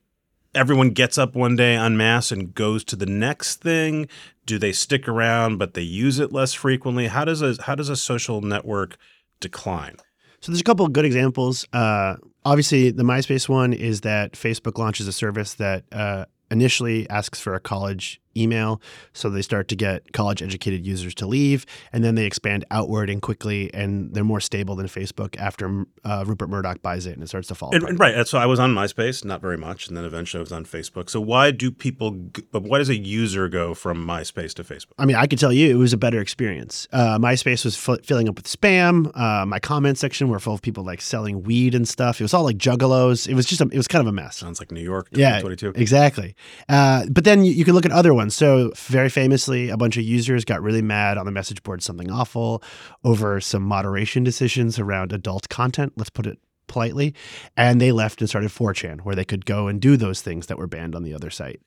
[0.55, 4.09] everyone gets up one day en masse and goes to the next thing?
[4.47, 7.07] Do they stick around but they use it less frequently?
[7.07, 8.97] How does a how does a social network
[9.41, 9.97] decline?
[10.41, 11.67] So there's a couple of good examples.
[11.73, 17.41] Uh, obviously, the MySpace one is that Facebook launches a service that uh, initially asks
[17.41, 18.81] for a college email,
[19.13, 23.23] so they start to get college-educated users to leave, and then they expand outward and
[23.23, 27.29] quickly, and they're more stable than Facebook after uh, Rupert Murdoch buys it and it
[27.29, 30.05] starts to fall And, right, so I was on MySpace, not very much, and then
[30.05, 31.11] eventually I was on Facebook.
[31.11, 32.13] So why do people?
[32.53, 34.93] But why does a user go from MySpace to Facebook?
[34.99, 36.89] I mean, I could tell you it was a better experience.
[36.93, 39.11] Uh, MySpace was f- filling up with spam.
[39.19, 42.21] Uh, my comment section were full of people like selling weed and stuff.
[42.21, 43.29] It was all like juggalos.
[43.29, 44.37] It was just a, it was kind of a mess.
[44.37, 45.43] Sounds like New York, Yeah,
[45.75, 46.35] exactly.
[46.69, 48.26] Uh, but then you, you can look at other ones.
[48.31, 52.11] So very famously, a bunch of users got really mad on the message board, something
[52.11, 52.63] awful,
[53.05, 55.93] over some moderation decisions around adult content.
[55.97, 57.15] Let's put it politely,
[57.57, 60.59] and they left and started 4chan, where they could go and do those things that
[60.59, 61.61] were banned on the other site.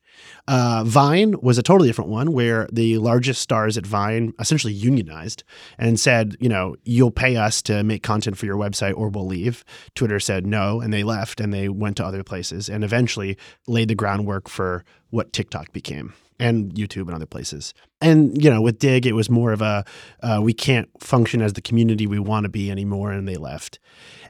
[0.47, 5.43] Uh, Vine was a totally different one, where the largest stars at Vine essentially unionized
[5.77, 9.27] and said, you know, you'll pay us to make content for your website or we'll
[9.27, 9.63] leave.
[9.95, 13.87] Twitter said no, and they left and they went to other places and eventually laid
[13.87, 17.73] the groundwork for what TikTok became and YouTube and other places.
[18.01, 19.83] And you know, with Digg, it was more of a
[20.23, 23.79] uh, we can't function as the community we want to be anymore, and they left.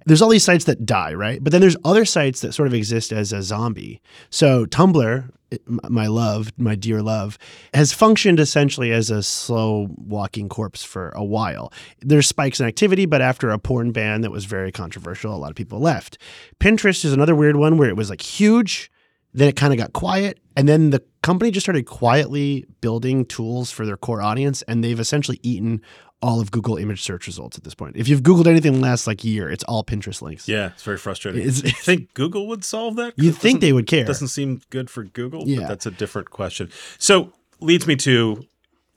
[0.06, 1.44] There's all these sites that die, right?
[1.44, 4.02] But then there's other sites that sort of exist as a zombie.
[4.30, 5.30] So Tumblr,
[5.68, 7.38] my love, my dear love,
[7.74, 11.74] has functioned essentially as a slow walking corpse for a while.
[12.02, 15.50] There's spikes in activity, but after a porn ban that was very controversial, a lot
[15.50, 16.18] of people left.
[16.60, 18.92] Pinterest is another weird one where it was like huge
[19.34, 20.40] then it kind of got quiet.
[20.56, 24.62] And then the company just started quietly building tools for their core audience.
[24.64, 25.82] And they've essentially eaten
[26.22, 27.96] all of Google image search results at this point.
[27.96, 30.48] If you've Googled anything in the last like year, it's all Pinterest links.
[30.50, 31.42] Yeah, it's very frustrating.
[31.42, 33.14] It's- you think Google would solve that?
[33.18, 34.04] You'd think they would care.
[34.06, 35.60] Doesn't seem good for Google, Yeah.
[35.62, 36.70] but that's a different question.
[36.98, 38.46] So leads me to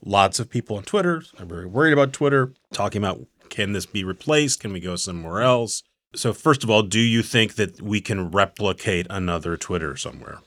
[0.04, 4.02] lots of people on Twitter I'm very worried about Twitter, talking about can this be
[4.02, 4.60] replaced?
[4.60, 5.82] Can we go somewhere else?
[6.14, 10.40] So first of all, do you think that we can replicate another Twitter somewhere?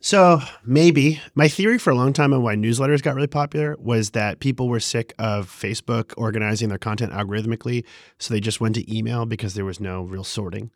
[0.00, 4.10] So maybe my theory for a long time on why newsletters got really popular was
[4.10, 7.84] that people were sick of Facebook organizing their content algorithmically,
[8.18, 10.70] so they just went to email because there was no real sorting.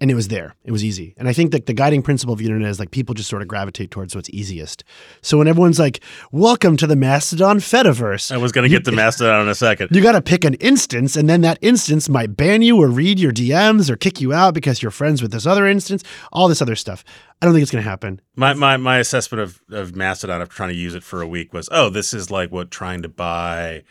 [0.00, 0.56] And it was there.
[0.64, 1.14] It was easy.
[1.16, 3.42] And I think that the guiding principle of the internet is like people just sort
[3.42, 4.82] of gravitate towards what's easiest.
[5.22, 6.00] So when everyone's like,
[6.32, 9.90] "Welcome to the Mastodon Fediverse," I was going to get to Mastodon in a second.
[9.92, 13.20] you got to pick an instance, and then that instance might ban you or read
[13.20, 16.02] your DMs or kick you out because you're friends with this other instance.
[16.32, 17.04] All this other stuff.
[17.40, 18.20] I don't think it's going to happen.
[18.34, 21.52] My, my my assessment of, of Mastodon after trying to use it for a week
[21.52, 23.84] was, oh, this is like what trying to buy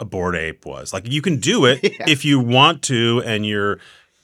[0.00, 0.92] a Bored Ape was.
[0.92, 3.80] Like you can do it if you want to and you're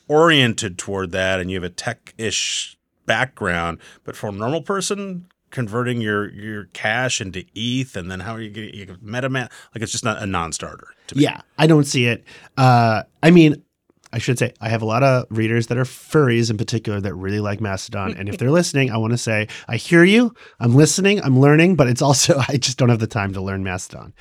[0.08, 6.00] oriented toward that and you have a tech-ish background, but for a normal person converting
[6.00, 10.02] your your cash into ETH and then how are you getting MetaMask like it's just
[10.02, 11.22] not a non-starter to me.
[11.22, 12.24] Yeah, I don't see it.
[12.56, 13.62] Uh, I mean,
[14.14, 17.14] I should say I have a lot of readers that are furries in particular that
[17.14, 20.32] really like Mastodon, and if they're listening, I want to say I hear you.
[20.60, 21.20] I'm listening.
[21.20, 24.14] I'm learning, but it's also I just don't have the time to learn Mastodon.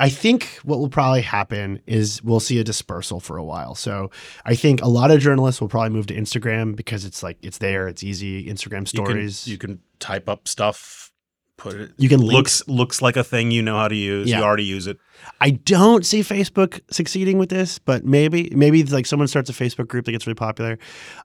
[0.00, 3.74] I think what will probably happen is we'll see a dispersal for a while.
[3.76, 4.10] So
[4.44, 7.58] I think a lot of journalists will probably move to Instagram because it's like it's
[7.58, 8.46] there, it's easy.
[8.46, 9.46] Instagram You can, stories.
[9.46, 11.11] you can type up stuff,
[11.62, 14.28] put it You can link- looks looks like a thing you know how to use.
[14.28, 14.38] Yeah.
[14.38, 14.98] You already use it.
[15.40, 19.86] I don't see Facebook succeeding with this, but maybe maybe like someone starts a Facebook
[19.88, 20.78] group that gets really popular.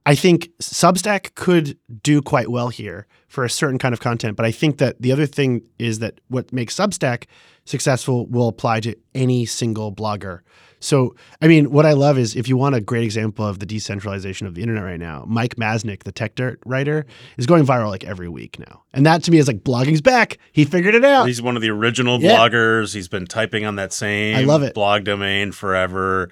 [0.06, 4.46] I think Substack could do quite well here for a certain kind of content, but
[4.46, 7.26] I think that the other thing is that what makes Substack
[7.66, 10.42] successful will apply to any single blogger.
[10.80, 13.66] So, I mean, what I love is if you want a great example of the
[13.66, 17.06] decentralization of the internet right now, Mike Masnick, the Tech Dirt writer,
[17.38, 18.84] is going viral like every week now.
[18.94, 20.38] And that to me is like blogging's back.
[20.52, 21.26] He figured it out.
[21.28, 22.38] He's one of the original Yeah.
[22.38, 22.94] bloggers.
[22.94, 24.74] He's been typing on that same I love it.
[24.74, 26.30] blog domain forever.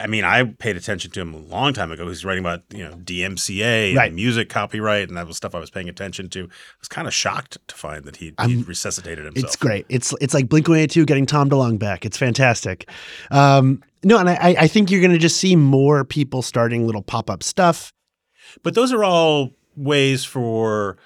[0.00, 2.08] I mean, I paid attention to him a long time ago.
[2.08, 5.70] He's writing about, you know, DMCA and music copyright, and that was stuff I was
[5.70, 6.44] paying attention to.
[6.44, 6.48] I
[6.80, 9.44] was kind of shocked to find that he, he resuscitated himself.
[9.44, 9.86] It's great.
[9.88, 12.04] It's it's like Blink One Eighty Two getting Tom DeLonge back.
[12.04, 12.88] It's fantastic.
[13.30, 17.02] Um, no, and I, I think you're going to just see more people starting little
[17.02, 17.92] pop up stuff.
[18.62, 20.98] But those are all ways for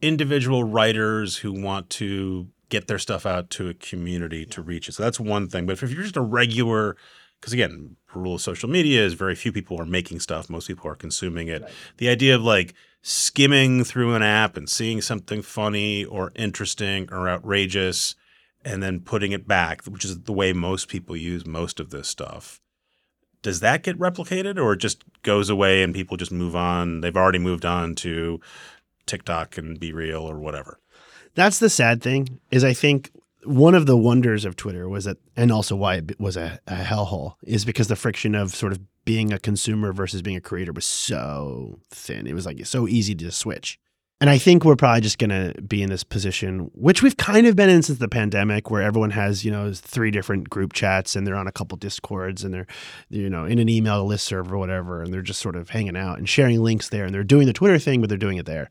[0.00, 4.92] individual writers who want to get their stuff out to a community to reach it.
[4.92, 5.66] So that's one thing.
[5.66, 6.96] But if you're just a regular,
[7.44, 10.48] because again, rule of social media is very few people are making stuff.
[10.48, 11.62] Most people are consuming it.
[11.98, 17.28] The idea of like skimming through an app and seeing something funny or interesting or
[17.28, 18.14] outrageous
[18.64, 22.08] and then putting it back, which is the way most people use most of this
[22.08, 22.62] stuff.
[23.42, 27.02] Does that get replicated or it just goes away and people just move on?
[27.02, 28.40] They've already moved on to
[29.04, 30.80] TikTok and Be Real or whatever.
[31.34, 32.40] That's the sad thing.
[32.50, 33.10] Is I think
[33.44, 36.76] one of the wonders of Twitter was that, and also why it was a, a
[36.76, 40.72] hellhole, is because the friction of sort of being a consumer versus being a creator
[40.72, 42.26] was so thin.
[42.26, 43.78] It was like so easy to switch.
[44.20, 47.46] And I think we're probably just going to be in this position, which we've kind
[47.46, 51.16] of been in since the pandemic, where everyone has, you know, three different group chats
[51.16, 52.66] and they're on a couple discords and they're,
[53.10, 56.16] you know, in an email listserv or whatever, and they're just sort of hanging out
[56.16, 57.04] and sharing links there.
[57.04, 58.70] And they're doing the Twitter thing, but they're doing it there.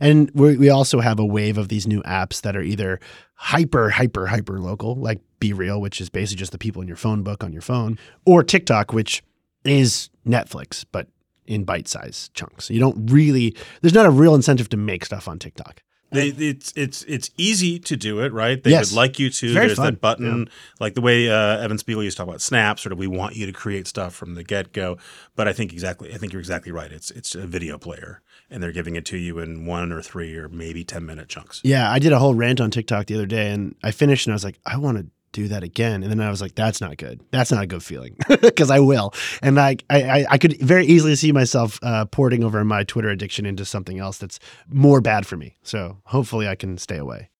[0.00, 3.00] And we also have a wave of these new apps that are either
[3.40, 6.96] hyper, hyper, hyper local, like Be Real, which is basically just the people in your
[6.96, 9.22] phone book on your phone, or TikTok, which
[9.64, 11.06] is Netflix, but
[11.46, 12.68] in bite size chunks.
[12.68, 15.82] You don't really, there's not a real incentive to make stuff on TikTok.
[16.10, 18.62] They, it's it's it's easy to do it, right?
[18.62, 18.90] They Yes.
[18.92, 19.52] would like you to.
[19.52, 19.92] Very There's fun.
[19.92, 20.48] that button,
[20.80, 22.80] like the way uh, Evan Spiegel used to talk about Snap.
[22.80, 24.96] Sort of, we want you to create stuff from the get go.
[25.36, 26.90] But I think exactly, I think you're exactly right.
[26.90, 30.36] It's it's a video player, and they're giving it to you in one or three
[30.36, 31.60] or maybe ten minute chunks.
[31.64, 34.32] Yeah, I did a whole rant on TikTok the other day, and I finished, and
[34.32, 36.80] I was like, I want to do that again, and then I was like, that's
[36.80, 37.20] not good.
[37.30, 41.16] That's not a good feeling because I will, and I, I I could very easily
[41.16, 45.36] see myself uh, porting over my Twitter addiction into something else that's more bad for
[45.36, 45.56] me.
[45.62, 47.30] So hopefully, I can stay away.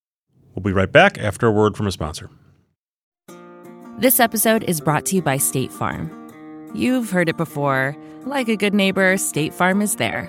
[0.54, 2.30] We'll be right back after a word from a sponsor.
[3.98, 6.10] This episode is brought to you by State Farm.
[6.74, 7.96] You've heard it before.
[8.24, 10.28] Like a good neighbor, State Farm is there.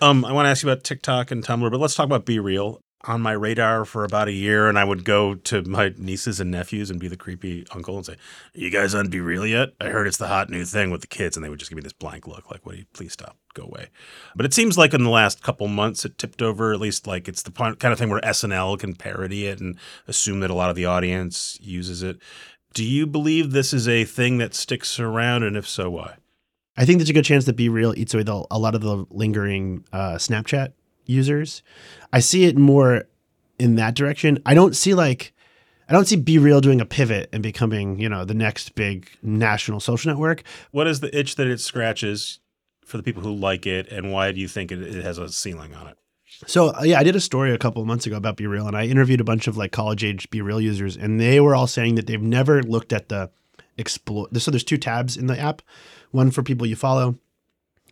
[0.00, 2.38] Um, I want to ask you about TikTok and Tumblr, but let's talk about Be
[2.38, 2.80] Real.
[3.06, 6.50] On my radar for about a year, and I would go to my nieces and
[6.50, 8.18] nephews and be the creepy uncle and say, "Are
[8.54, 9.74] you guys on Be Real yet?
[9.78, 11.76] I heard it's the hot new thing with the kids," and they would just give
[11.76, 12.72] me this blank look, like, "What?
[12.72, 13.88] do you please stop, go away."
[14.34, 16.72] But it seems like in the last couple months, it tipped over.
[16.72, 19.76] At least, like it's the kind of thing where SNL can parody it and
[20.08, 22.16] assume that a lot of the audience uses it.
[22.72, 26.14] Do you believe this is a thing that sticks around, and if so, why?
[26.76, 28.80] I think there's a good chance that Be Real eats away the, a lot of
[28.80, 30.72] the lingering uh, Snapchat
[31.06, 31.62] users.
[32.12, 33.04] I see it more
[33.58, 34.40] in that direction.
[34.44, 35.32] I don't see like
[35.88, 39.08] I don't see Be Real doing a pivot and becoming you know the next big
[39.22, 40.42] national social network.
[40.72, 42.40] What is the itch that it scratches
[42.84, 45.28] for the people who like it, and why do you think it, it has a
[45.28, 45.98] ceiling on it?
[46.46, 48.66] So uh, yeah, I did a story a couple of months ago about Be Real,
[48.66, 51.54] and I interviewed a bunch of like college age Be Real users, and they were
[51.54, 53.30] all saying that they've never looked at the
[53.76, 54.28] explore.
[54.38, 55.62] So there's two tabs in the app,
[56.14, 57.16] one for people you follow,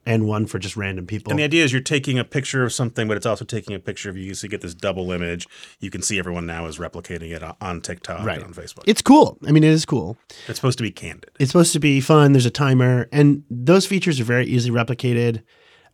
[0.07, 1.31] and one for just random people.
[1.31, 3.79] And the idea is you're taking a picture of something, but it's also taking a
[3.79, 5.47] picture of you, so you get this double image.
[5.81, 8.39] You can see everyone now is replicating it on- TikTok Right.
[8.39, 8.83] and on Facebook.
[8.87, 9.39] it's cool.
[9.47, 10.17] I mean, it is cool.
[10.49, 11.31] it's supposed to be candid.
[11.39, 12.33] It's supposed to be fun.
[12.33, 15.43] There's a timer, and those features are very easily replicated.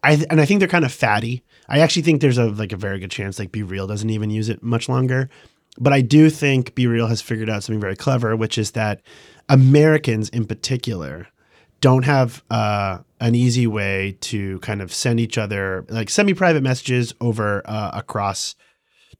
[0.02, 1.42] I th- and I think they're kind of fatty.
[1.68, 4.30] I actually think there's a like a very good chance like Be Real doesn't even
[4.30, 5.28] use it much longer.
[5.80, 9.00] But I do think Be Real has figured out something very clever, which is that
[9.48, 11.26] Americans in particular
[11.80, 17.14] don't have uh, an easy way to kind of send each other like semi-private messages
[17.20, 18.54] over uh, across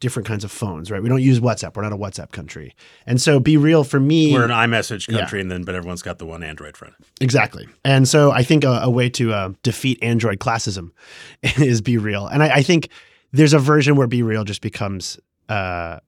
[0.01, 1.03] different kinds of phones, right?
[1.03, 1.75] We don't use WhatsApp.
[1.75, 2.75] We're not a WhatsApp country,
[3.07, 6.18] and so Be Real for me, We're an iMessage country, and then but everyone's got
[6.18, 6.94] the one Android friend.
[7.21, 7.68] Exactly.
[7.85, 10.90] And so I think a, a way to uh, defeat Android classism
[11.42, 12.27] is Be Real.
[12.27, 12.90] And I, I think
[13.33, 15.18] there's a version where Be Real just becomes
[15.49, 15.99] uh,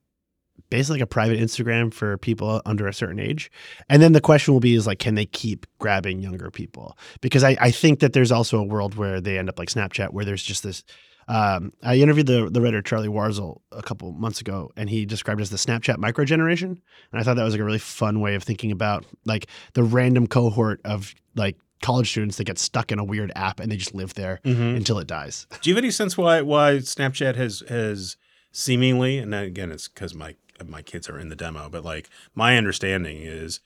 [0.70, 3.50] basically like a private Instagram for people under a certain age.
[3.88, 6.96] And then the question will be is like, can they keep grabbing younger people?
[7.20, 10.12] Because I, I think that there's also a world where they end up like Snapchat,
[10.12, 10.82] where there's just this.
[11.28, 15.40] Um, I interviewed the the writer Charlie Warzel a couple months ago, and he described
[15.40, 16.80] it as the Snapchat micro generation.
[17.12, 19.82] And I thought that was like a really fun way of thinking about like the
[19.84, 23.76] random cohort of like college students that get stuck in a weird app and they
[23.76, 25.46] just live there until it dies.
[25.62, 28.16] Do you have any sense why why Snapchat has has
[28.52, 30.34] seemingly, and again, it's because my
[30.68, 33.60] my kids are in the demo, but like my understanding is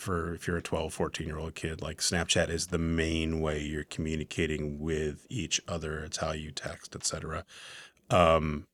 [0.00, 3.60] for if you're a 12, 14 year old kid, like Snapchat is the main way
[3.60, 6.00] you're communicating with each other.
[6.00, 7.44] It's how you text, etc.
[8.08, 8.66] Um,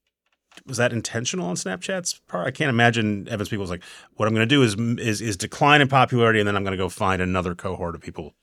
[0.66, 2.46] was that intentional on Snapchat's part?
[2.46, 3.82] I can't imagine Evan Spiegel was like,
[4.14, 6.72] what I'm going to do is is is decline in popularity, and then I'm going
[6.72, 8.34] to go find another cohort of people.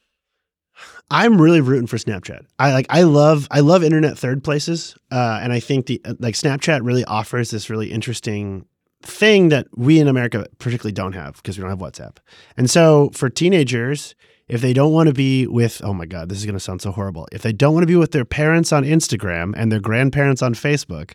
[1.09, 2.45] I'm really rooting for Snapchat.
[2.59, 6.35] I like I love I love internet third places, uh, and I think the like
[6.35, 8.65] Snapchat really offers this really interesting
[9.03, 12.17] thing that we in America particularly don't have because we don't have WhatsApp.
[12.57, 14.15] And so for teenagers,
[14.49, 16.81] if they don't want to be with oh my god, this is going to sound
[16.81, 17.27] so horrible.
[17.31, 20.53] If they don't want to be with their parents on Instagram and their grandparents on
[20.53, 21.13] Facebook,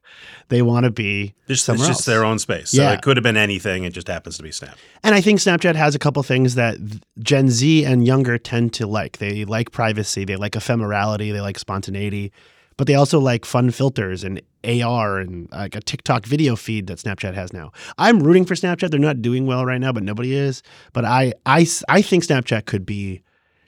[0.48, 2.05] they want to be Just, it's somewhere just else.
[2.07, 2.70] their own space.
[2.70, 2.92] So Yeah.
[2.92, 3.85] it could have been anything.
[3.85, 4.77] It just happens to be Snap.
[5.05, 6.79] And I think Snapchat has a couple things that
[7.18, 9.18] Gen Z and younger tend to like.
[9.18, 12.33] They like privacy, they like ephemerality, they like spontaneity,
[12.79, 16.99] but they also like fun filters and AR and like a TikTok video feed that
[16.99, 17.73] Snapchat has now.
[17.99, 18.91] I'm rooting for Snapchat.
[18.91, 20.62] They're not doing well right now, but nobody is.
[20.95, 23.23] But I I I think Snapchat could be,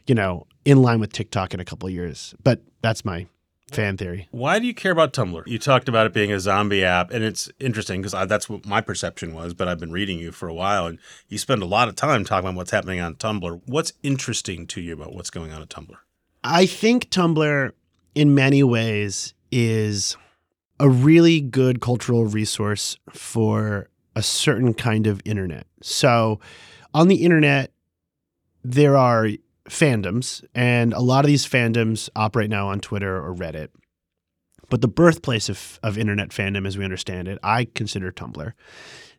[0.07, 2.35] you know, in line with TikTok in a couple of years.
[2.43, 3.27] But that's my
[3.71, 4.29] fan theory.
[4.31, 5.47] Why do you care about Tumblr?
[5.47, 8.81] You talked about it being a zombie app, and it's interesting because that's what my
[8.81, 9.55] perception was.
[9.55, 12.25] But I've been reading you for a while, and you spend a lot of time
[12.25, 13.61] talking about what's happening on Tumblr.
[13.67, 15.97] What's interesting to you about what's going on at Tumblr?
[16.43, 17.73] I think Tumblr,
[18.15, 20.17] in many ways, is
[20.79, 25.67] a really good cultural resource for a certain kind of internet.
[25.83, 26.41] So,
[26.95, 27.73] on the internet,
[28.65, 29.29] there are
[29.69, 33.69] fandoms, and a lot of these fandoms operate now on Twitter or Reddit.
[34.69, 38.53] But the birthplace of, of internet fandom, as we understand it, I consider Tumblr.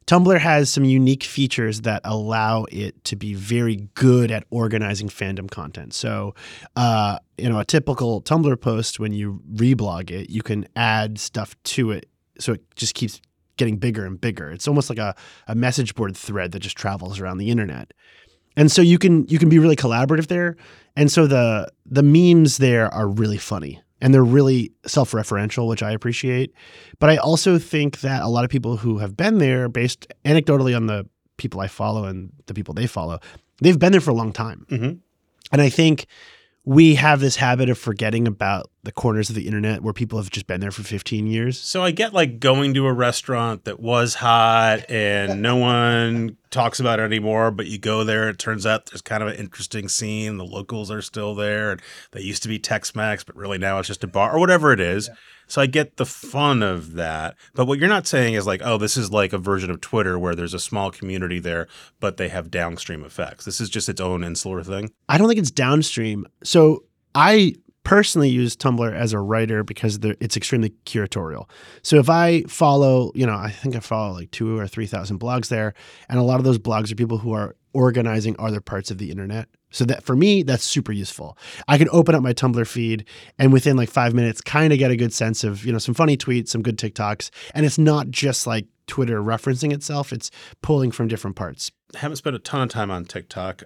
[0.08, 5.49] Tumblr has some unique features that allow it to be very good at organizing fandom
[5.49, 5.93] content.
[5.93, 6.36] So,
[6.76, 11.56] uh, you know, a typical Tumblr post, when you reblog it, you can add stuff
[11.64, 12.10] to it.
[12.39, 13.22] So it just keeps
[13.58, 14.49] getting bigger and bigger.
[14.49, 15.16] It's almost like a,
[15.47, 17.93] a message board thread that just travels around the internet.
[18.58, 20.58] And so you can you can be really collaborative there.
[20.95, 25.91] And so the the memes there are really funny and they're really self-referential, which I
[25.91, 26.54] appreciate.
[26.99, 30.76] But I also think that a lot of people who have been there, based anecdotally
[30.76, 33.20] on the people I follow and the people they follow,
[33.62, 34.66] they've been there for a long time.
[34.70, 34.97] Mm-hmm.
[35.52, 36.06] And I think
[36.64, 40.30] we have this habit of forgetting about the corners of the internet where people have
[40.30, 41.59] just been there for 15 years.
[41.59, 46.80] So I get like going to a restaurant that was hot and no one talks
[46.80, 49.88] about it anymore, but you go there, it turns out there's kind of an interesting
[49.88, 50.38] scene.
[50.38, 51.82] The locals are still there and
[52.12, 54.72] they used to be Tex Mex, but really now it's just a bar or whatever
[54.72, 55.07] it is.
[55.07, 55.16] Yeah.
[55.52, 57.36] So I get the fun of that.
[57.54, 60.18] But what you're not saying is like, oh, this is like a version of Twitter
[60.18, 61.68] where there's a small community there,
[61.99, 63.43] but they have downstream effects.
[63.43, 64.91] This is just its own insular thing.
[65.10, 66.26] I don't think it's downstream.
[66.41, 66.86] So
[67.16, 71.49] I personally use Tumblr as a writer because it's extremely curatorial.
[71.82, 75.49] So if I follow, you know, I think I follow like two or 3,000 blogs
[75.49, 75.74] there,
[76.08, 79.11] and a lot of those blogs are people who are organizing other parts of the
[79.11, 79.47] internet.
[79.72, 81.38] So that for me, that's super useful.
[81.67, 83.05] I can open up my Tumblr feed
[83.39, 85.95] and within like five minutes, kind of get a good sense of, you know, some
[85.95, 87.30] funny tweets, some good TikToks.
[87.53, 90.30] And it's not just like Twitter referencing itself, it's
[90.61, 91.72] pulling from different parts.
[91.95, 93.63] I haven't spent a ton of time on TikTok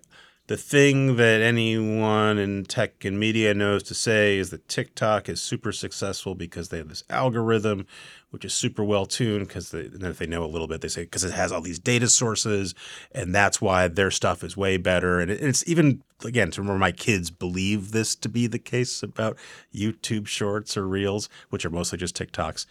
[0.47, 5.41] the thing that anyone in tech and media knows to say is that TikTok is
[5.41, 7.87] super successful because they have this algorithm,
[8.35, 9.47] which is super well tuned.
[9.47, 12.09] Because if they know a little bit, they say because it has all these data
[12.09, 12.75] sources,
[13.13, 15.21] and that's why their stuff is way better.
[15.21, 19.37] And it's even again to remember my kids believe this to be the case about
[19.73, 22.65] YouTube Shorts or Reels, which are mostly just TikToks.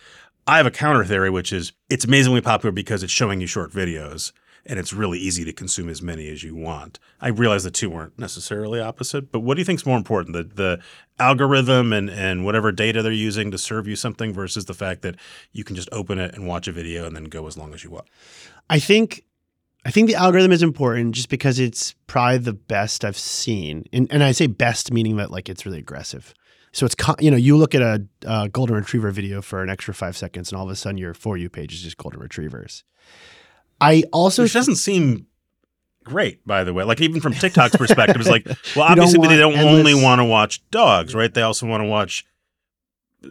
[0.46, 3.72] I have a counter theory, which is it's amazingly popular because it's showing you short
[3.72, 4.32] videos
[4.66, 6.98] and it's really easy to consume as many as you want.
[7.20, 10.34] I realize the two weren't necessarily opposite, but what do you think is more important,
[10.34, 10.80] the the
[11.18, 15.16] algorithm and and whatever data they're using to serve you something versus the fact that
[15.52, 17.84] you can just open it and watch a video and then go as long as
[17.84, 18.06] you want?
[18.70, 19.24] I think
[19.84, 24.10] I think the algorithm is important just because it's probably the best I've seen, and,
[24.10, 26.32] and I say best meaning that like it's really aggressive.
[26.72, 29.94] So it's you know you look at a, a golden retriever video for an extra
[29.94, 32.82] five seconds, and all of a sudden your for you page is just golden retrievers.
[33.84, 35.26] I also which doesn't seem
[36.04, 36.84] great, by the way.
[36.84, 39.78] Like even from TikTok's perspective, it's like, well, obviously don't they don't endless...
[39.78, 41.32] only want to watch dogs, right?
[41.32, 42.24] They also want to watch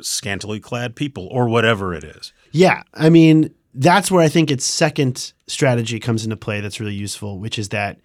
[0.01, 2.33] scantily clad people or whatever it is.
[2.51, 6.61] Yeah, I mean that's where I think its second strategy comes into play.
[6.61, 7.99] That's really useful, which is that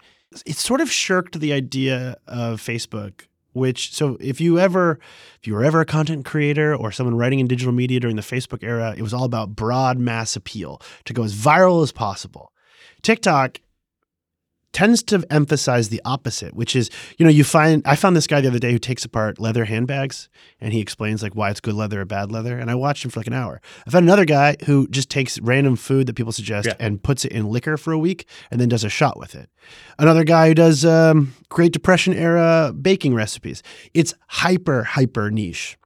[0.45, 3.21] it sort of shirked the idea of Facebook
[3.53, 4.99] which so if you ever
[5.39, 8.21] if you were ever a content creator or someone writing in digital media during the
[8.21, 12.51] Facebook era, it was all about broad mass appeal to go as viral as possible.
[13.01, 13.59] TikTok
[14.71, 18.41] tends to emphasize the opposite, which is, you know, you find I found this guy
[18.41, 20.29] the other day who takes apart leather handbags
[20.61, 22.57] and he explains like why it's good leather or bad leather.
[22.59, 23.61] And I watched him for like an hour.
[23.87, 26.75] I found another guy who just takes random food that people suggest yeah.
[26.79, 29.49] and puts it in liquor for a week and then does a shot with it.
[29.97, 33.63] Another guy who does um, Great Depression era baking recipes.
[33.93, 35.77] It's hyper, hyper niche.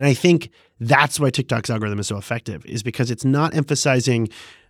[0.00, 4.28] And I think that's why TikTok's algorithm is so effective, is because it's not emphasizing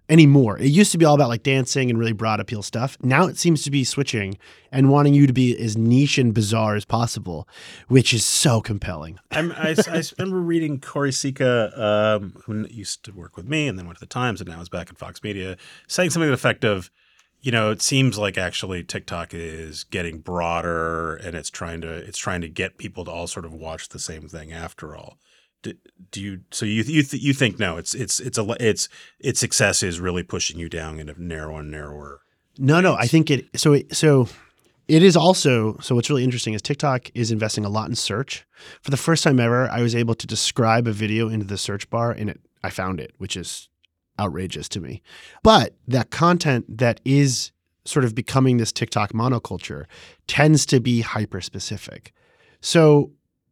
[0.09, 0.59] anymore.
[0.59, 2.97] It used to be all about like dancing and really broad appeal stuff.
[3.03, 4.39] Now it seems to be switching
[4.71, 7.49] and wanting you to be as niche and bizarre as possible,
[7.89, 9.19] which is so compelling.
[9.31, 13.79] I'm, I, I remember reading Choire Sicha, um, who used to work with me and
[13.79, 16.31] then went to the Times and now is back at Vox Media, saying something to
[16.31, 16.91] the effect of,
[17.41, 22.19] you know, it seems like actually TikTok is getting broader and it's trying to it's
[22.19, 25.19] trying to get people to all sort of watch the same thing after all
[25.63, 25.75] do,
[26.11, 28.89] do you so you you th- you think no it's it's it's a it's
[29.19, 32.21] its success is really pushing you down into narrower and narrower
[32.59, 34.29] no no i think it so it, so
[34.89, 38.45] it is also so what's really interesting is tiktok is investing a lot in search.
[38.83, 41.89] For the first time ever i was able to describe a video into the search
[41.89, 43.69] bar and it i found it which is
[44.21, 45.03] outrageous to me.
[45.43, 47.51] But that content that is
[47.87, 49.87] sort of becoming this tiktok monoculture
[50.27, 52.13] tends to be hyper specific
[52.61, 53.11] so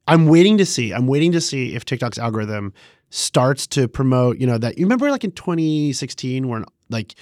[0.09, 0.93] I'm waiting to see.
[0.93, 2.73] I'm waiting to see if TikTok's algorithm
[3.11, 7.15] starts to promote, you know, that you remember like in 2016 when like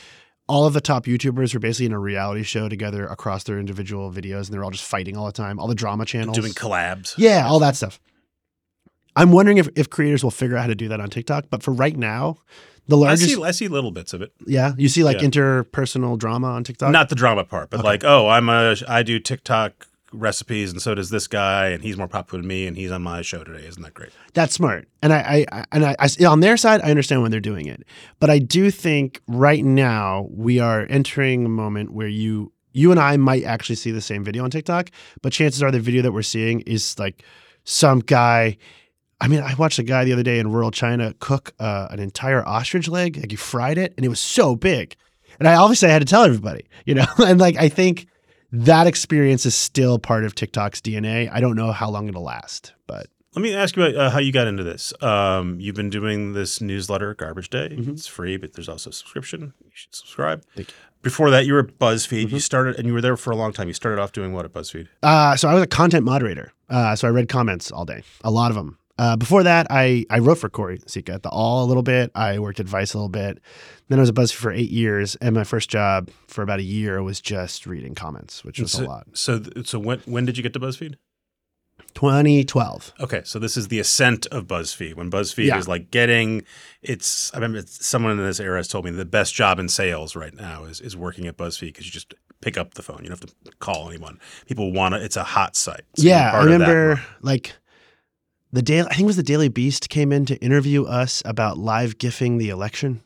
[0.48, 4.10] all of the top YouTubers were basically in a reality show together across their individual
[4.10, 6.38] videos and they're all just fighting all the time, all the drama channels.
[6.38, 7.14] Doing collabs.
[7.18, 8.00] Yeah, all that stuff.
[9.16, 11.46] I'm wondering if, if creators will figure out how to do that on TikTok.
[11.50, 12.36] But for right now,
[12.86, 14.32] the I largest, see, I see little bits of it.
[14.46, 15.28] yeah, you see like Yeah.
[15.28, 16.92] interpersonal drama on TikTok.
[16.92, 17.86] Not the drama part, but Okay.
[17.88, 21.96] like, oh, I'm a, I do TikTok recipes, and so does this guy, and he's
[21.96, 23.66] more popular than me, and he's on my show today.
[23.66, 24.10] Isn't that great?
[24.34, 27.40] That's smart, and I, I, and I, I, on their side, I understand when they're
[27.40, 27.84] doing it,
[28.20, 33.00] but I do think right now we are entering a moment where you, you and
[33.00, 34.90] I might actually see the same video on TikTok,
[35.22, 37.24] but chances are the video that we're seeing is like
[37.64, 38.56] some guy.
[39.20, 41.98] I mean, I watched a guy the other day in rural China cook uh, an
[41.98, 44.94] entire ostrich leg, like he fried it, and it was so big,
[45.38, 48.06] and I obviously I had to tell everybody, you know, and like I think
[48.52, 51.30] that experience is still part of TikTok's DNA.
[51.32, 53.06] I don't know how long it'll last, but.
[53.36, 54.92] Let me ask you about uh, how you got into this.
[55.02, 57.68] Um, you've been doing this newsletter, Garbage Day.
[57.78, 57.90] Mhm.
[57.90, 59.52] It's free, but there's also a subscription.
[59.62, 60.42] You should subscribe.
[60.56, 60.74] Thank you.
[61.02, 62.30] Before that, you were at BuzzFeed.
[62.30, 62.40] You Mhm.
[62.40, 63.68] started, and you were there for a long time.
[63.68, 64.88] You started off doing what at BuzzFeed?
[65.02, 66.52] Uh, so I was a content moderator.
[66.70, 68.77] Uh, so I read comments all day, a lot of them.
[68.98, 72.10] Uh, before that, I, I wrote for Choire Sicha at the Awl a little bit.
[72.14, 73.38] I worked at Vice a little bit.
[73.88, 76.64] Then I was at BuzzFeed for eight years, and my first job for about a
[76.64, 79.06] year was just reading comments, which was so, a lot.
[79.14, 80.96] So, so when when did you get to BuzzFeed?
[81.94, 82.92] 2012.
[83.00, 84.94] Okay, so this is the ascent of BuzzFeed.
[84.94, 85.58] When BuzzFeed Yeah.
[85.58, 86.44] is like getting
[86.82, 89.68] its, I remember it's, someone in this era has told me the best job in
[89.68, 92.98] sales right now is is working at BuzzFeed because you just pick up the phone.
[93.02, 94.20] You don't have to call anyone.
[94.46, 95.02] People want to.
[95.02, 95.82] It's a hot site.
[95.96, 97.54] So yeah, I part of that remember like
[98.52, 98.88] the daily.
[98.88, 102.38] I think it was the Daily Beast came in to interview us about live gifting
[102.38, 103.02] the election.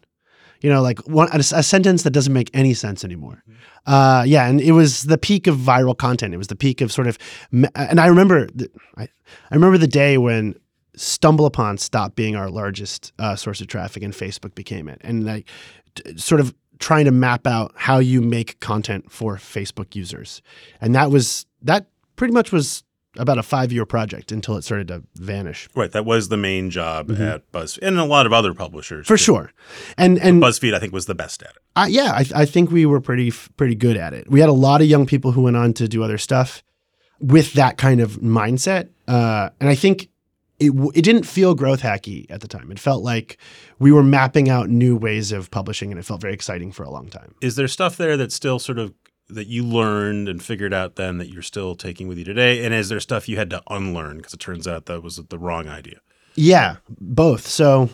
[0.61, 3.43] You know, like one a, a sentence that doesn't make any sense anymore.
[3.49, 3.93] Mm-hmm.
[3.93, 6.34] Uh, yeah, and it was the peak of viral content.
[6.34, 7.18] It was the peak of sort of,
[7.51, 9.03] and I remember, the, I,
[9.51, 10.55] I remember the day when
[10.95, 15.24] Stumble Upon stopped being our largest uh, source of traffic and Facebook became it, and
[15.24, 15.49] like
[15.97, 20.43] t- sort of trying to map out how you make content for Facebook users,
[20.80, 22.84] and that was that pretty much was
[23.18, 25.68] about a five year project until it started to vanish.
[25.74, 27.20] Right, that was the main job Mhm.
[27.20, 29.22] at BuzzFeed, and a lot of other publishers For too.
[29.24, 29.52] sure,
[29.98, 31.56] and and BuzzFeed, I think, was the best at it.
[31.76, 34.30] I, yeah, I, I think we were pretty pretty good at it.
[34.30, 36.62] We had a lot of young people who went on to do other stuff
[37.20, 40.08] with that kind of mindset, uh, and I think
[40.58, 42.70] it it didn't feel growth hacky at the time.
[42.70, 43.36] It felt like
[43.78, 46.90] we were mapping out new ways of publishing, and it felt very exciting for a
[46.90, 47.34] long time.
[47.42, 48.92] Is there stuff there that's still sort of
[49.34, 52.64] that you learned and figured out then that you're still taking with you today?
[52.64, 55.38] And is there stuff you had to unlearn because it turns out that was the
[55.38, 56.00] wrong idea?
[56.34, 57.46] Yeah, both.
[57.46, 57.90] So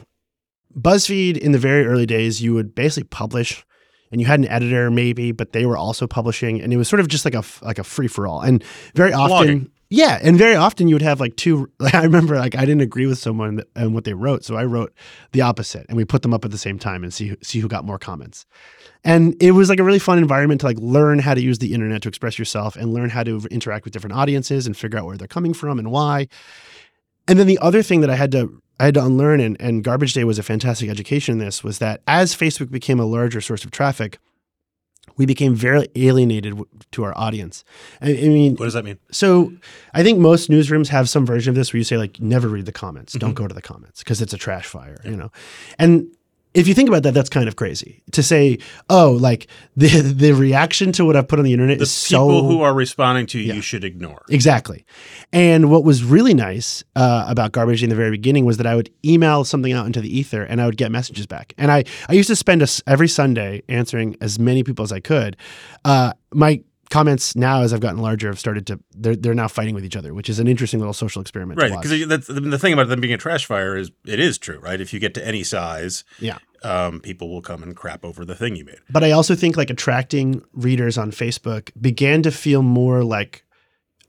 [0.76, 3.64] BuzzFeed in the very early days, you would basically publish
[4.10, 7.00] and you had an editor maybe, but they were also publishing and it was sort
[7.00, 8.40] of just like a like a free for all.
[8.40, 8.62] And
[8.94, 9.70] very often Blogging.
[9.90, 12.82] yeah, and very often you would have like two like I remember like I didn't
[12.82, 14.92] agree with someone that, and what they wrote, so I wrote
[15.32, 17.68] the opposite and we put them up at the same time and see see who
[17.68, 18.46] got more comments.
[19.04, 21.72] And it was like a really fun environment to like learn how to use the
[21.72, 25.06] internet to express yourself and learn how to interact with different audiences and figure out
[25.06, 26.28] where they're coming from and why.
[27.26, 29.82] And then the other thing that I had to I had to unlearn, and, and
[29.82, 33.40] Garbage Day was a fantastic education in this, was that as Facebook became a larger
[33.40, 34.18] source of traffic,
[35.16, 36.56] we became very alienated
[36.92, 37.64] to our audience.
[38.00, 38.98] I, I mean, What does that mean?
[39.10, 39.52] so
[39.94, 42.66] I think most newsrooms have some version of this where you say like, never read
[42.66, 45.32] the comments, don't go to the comments because it's a trash fire, you know.
[45.78, 46.06] And
[46.58, 48.58] if you think about that, that's kind of crazy to say,
[48.90, 49.46] oh, like
[49.76, 52.26] the the reaction to what I've put on the internet The is so.
[52.26, 53.54] people who are responding to you, Yeah.
[53.54, 54.22] you should ignore.
[54.28, 54.84] Exactly.
[55.32, 58.74] And what was really nice uh, about Garbage in the very beginning was that I
[58.74, 61.54] would email something out into the ether and I would get messages back.
[61.58, 65.00] And I, I used to spend a every Sunday answering as many people as I
[65.00, 65.36] could.
[65.84, 69.74] Uh, my comments now, as I've gotten larger, have started to, they're, they're now fighting
[69.74, 71.60] with each other, which is an interesting little social experiment.
[71.60, 74.38] Right, because that's the the thing about them being a trash fire is it is
[74.38, 74.80] true, right?
[74.80, 76.38] If you get to any size, Yeah.
[76.62, 78.78] um, people will come and crap over the thing you made.
[78.90, 83.44] But I also think like attracting readers on Facebook began to feel more like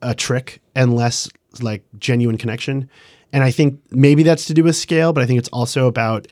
[0.02, 1.28] a trick and less
[1.62, 2.90] like genuine connection.
[3.34, 6.28] And I think maybe that's to do with scale, but I think it's also about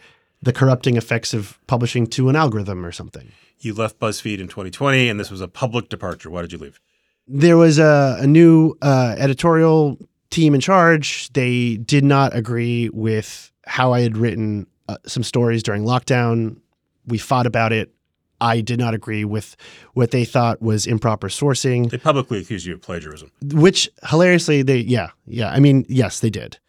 [0.47, 3.33] the corrupting effects of publishing to an algorithm or something.
[3.59, 6.29] You left BuzzFeed in 2020, and this was a public departure.
[6.29, 6.79] Why did you leave?
[7.27, 9.97] There was a, a new uh, editorial
[10.29, 11.27] team in charge.
[11.33, 16.61] They did not agree with how I had written uh, some stories during lockdown.
[17.07, 17.91] We fought about it.
[18.39, 19.57] I did not agree with
[19.95, 21.89] what they thought was improper sourcing.
[21.89, 23.31] They publicly accused you of plagiarism.
[23.51, 26.59] which hilariously they yeah yeah i mean yes they did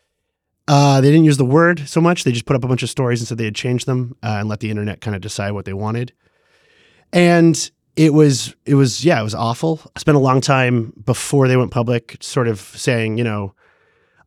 [0.68, 2.24] uh, they didn't use the word so much.
[2.24, 4.36] They just put up a bunch of stories and said they had changed them uh,
[4.40, 6.12] and let the internet kind of decide what they wanted.
[7.12, 9.80] And it was it was yeah it was awful.
[9.96, 13.54] I spent a long time before they went public sort of saying you know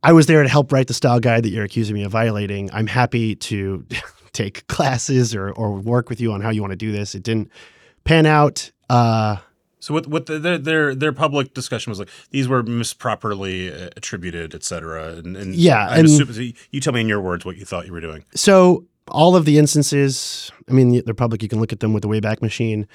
[0.04, 2.70] i was there to help write the style guide that you're accusing me of violating.
[2.74, 3.86] I'm happy to
[4.34, 7.14] take classes or, or work with you on how you want to do this.
[7.16, 7.52] It didn't
[8.04, 8.72] pan out.
[8.90, 9.38] Uh,
[9.82, 12.10] So what what the, their their their public discussion was like?
[12.30, 15.14] These were misproperly uh, attributed, et cetera.
[15.18, 16.08] And, and Yeah, I and-
[16.72, 18.24] you tell me in your words what you thought you were doing.
[18.34, 21.42] So all of the instances, I mean, they're public.
[21.44, 22.88] You can look at them with the Wayback Machine.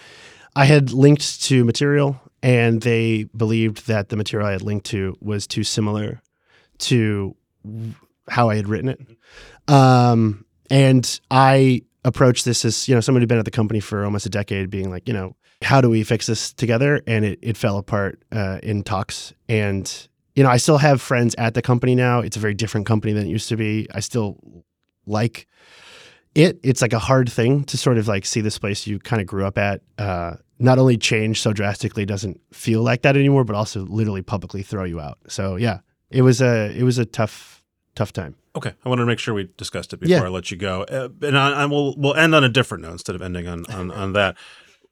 [0.55, 5.17] I had linked to material, and they believed that the material I had linked to
[5.21, 6.23] was too similar
[6.79, 7.35] to
[8.29, 9.01] how I had written it.
[9.69, 14.05] Um, and I approached this as you know somebody who'd been at the company for
[14.05, 17.03] almost a decade, being like, you know, how do we fix this together?
[17.07, 19.33] And it it fell apart uh, in talks.
[19.49, 22.21] And you know, I still have friends at the company now.
[22.21, 23.89] It's a very different company than it used to be.
[23.95, 24.37] I still
[25.07, 25.47] like
[26.35, 26.61] it.
[26.63, 29.27] It's like a hard thing to sort of like see this place you kind of
[29.27, 29.81] grew up at.
[29.99, 34.63] Uh, not only change so drastically, doesn't feel like that anymore, but also literally publicly
[34.63, 35.19] throw you out.
[35.29, 35.81] So yeah,
[36.11, 37.63] it was a it was a tough
[37.95, 38.37] tough time.
[38.55, 40.25] Okay, I wanted to make sure we discussed it before Yeah.
[40.25, 42.93] I let you go, uh, and I, I will we'll end on a different note
[42.93, 44.37] instead of ending on on, on that.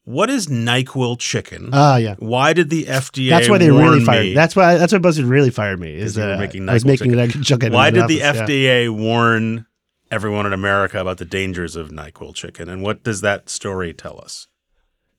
[0.05, 1.70] What is Nyquil chicken?
[1.72, 2.16] Ah, yeah.
[2.18, 3.30] Why did the FDA?
[3.30, 4.24] That's why they really fired.
[4.24, 4.34] me?
[4.34, 4.76] That's why.
[4.76, 5.94] That's why BuzzFeed really fired me.
[5.94, 7.42] Is were uh, making I was NyQuil making chicken.
[7.42, 7.72] chicken.
[7.72, 8.46] Why did the office, yeah.
[8.46, 9.66] FDA warn
[10.11, 14.20] everyone in America about the dangers of Nyquil chicken, and what does that story tell
[14.20, 14.46] us?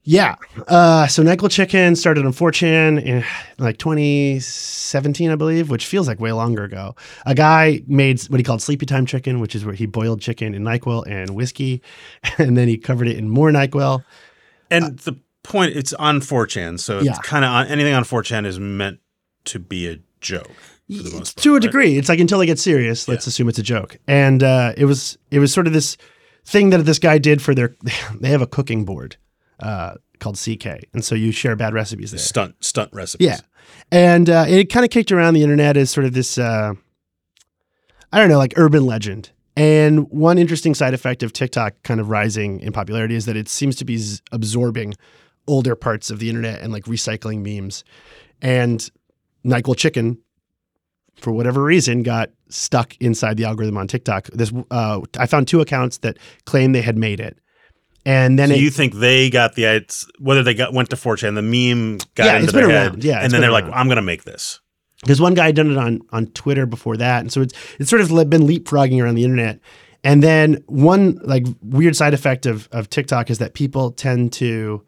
[0.07, 0.35] Yeah.
[0.67, 3.23] Uh, so Nyquil Chicken started on 4chan in
[3.57, 6.95] like 2017, I believe, which feels like way longer ago.
[7.25, 10.53] A guy made what he called Sleepy Time Chicken, which is where he boiled chicken
[10.53, 11.81] in NyQuil and whiskey,
[12.37, 14.03] and then he covered it in more NyQuil.
[14.71, 17.11] And the point, it's on 4chan, so Yeah.
[17.11, 18.99] it's kind of on anything on 4chan is meant
[19.45, 20.49] to be a joke
[20.89, 21.25] for part.
[21.25, 21.61] to a right?
[21.61, 21.97] degree.
[21.97, 23.97] It's like until they get serious, let's assume it's a joke.
[24.07, 25.97] And uh, it was it was sort of this
[26.45, 27.75] thing that this guy did for their.
[28.19, 29.17] They have a cooking board
[29.59, 32.19] uh, called CK, and so you share bad recipes there.
[32.19, 33.27] Stunt stunt recipes.
[33.27, 33.39] Yeah.
[33.91, 36.73] And uh, it kind of kicked around the internet as sort of this, uh,
[38.11, 39.29] I don't know, like urban legend.
[39.57, 43.47] And one interesting side effect of TikTok kind of rising in popularity is that it
[43.47, 44.95] seems to be z- absorbing
[45.47, 47.83] older parts of the internet and like recycling memes.
[48.41, 48.89] And
[49.45, 50.17] NyQuil Chicken,
[51.15, 54.27] for whatever reason, got stuck inside the algorithm on TikTok.
[54.27, 57.37] This uh, I found two accounts that claim they had made it.
[58.07, 60.95] And then So it, you think they got the it's- whether they got went to
[60.95, 63.03] 4chan, the meme got Yeah, into their been head, around.
[63.03, 64.59] Yeah, and then they're like, "I'm going to make this."
[65.05, 67.89] Because one guy had done it on on Twitter before that, and so it's it's
[67.91, 69.59] sort of been leapfrogging around the internet.
[70.03, 74.83] And then one like weird side effect of of TikTok is that people tend to,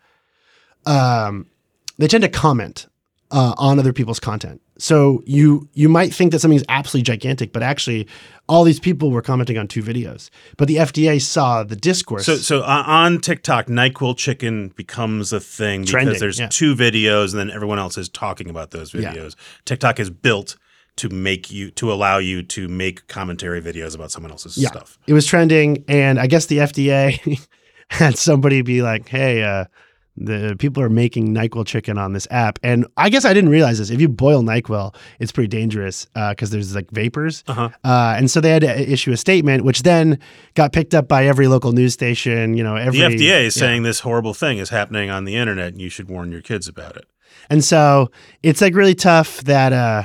[0.87, 1.45] um,
[1.97, 2.87] they tend to comment
[3.31, 4.61] uh, on other people's content.
[4.77, 8.07] So you you might think that something's absolutely gigantic, but actually,
[8.47, 10.29] all these people were commenting on two videos.
[10.55, 12.25] But the FDA saw the discourse.
[12.25, 16.47] So, so uh, on TikTok, Nyquil chicken becomes a thing because Trending, there's yeah.
[16.49, 19.13] two videos, and then everyone else is talking about those Yeah.
[19.13, 19.35] videos.
[19.65, 20.55] TikTok is built
[20.97, 24.69] to make you to allow you to make commentary videos about someone else's Yeah.
[24.69, 24.97] stuff.
[25.07, 27.19] it was trending, and I guess the FDA
[27.89, 29.65] had somebody be like, "Hey, uh,
[30.17, 33.77] the people are making Nyquil chicken on this app," and I guess I didn't realize
[33.77, 33.89] this.
[33.89, 37.69] If you boil Nyquil, it's pretty dangerous because there's like vapors, Uh-huh.
[37.83, 40.19] uh, and so they had to issue a statement, which then
[40.55, 42.55] got picked up by every local news station.
[42.57, 43.61] You know, every The FDA is yeah.
[43.61, 46.67] saying this horrible thing is happening on the internet, and you should warn your kids
[46.67, 47.05] about it.
[47.49, 48.09] And so
[48.43, 50.03] it's like really tough that uh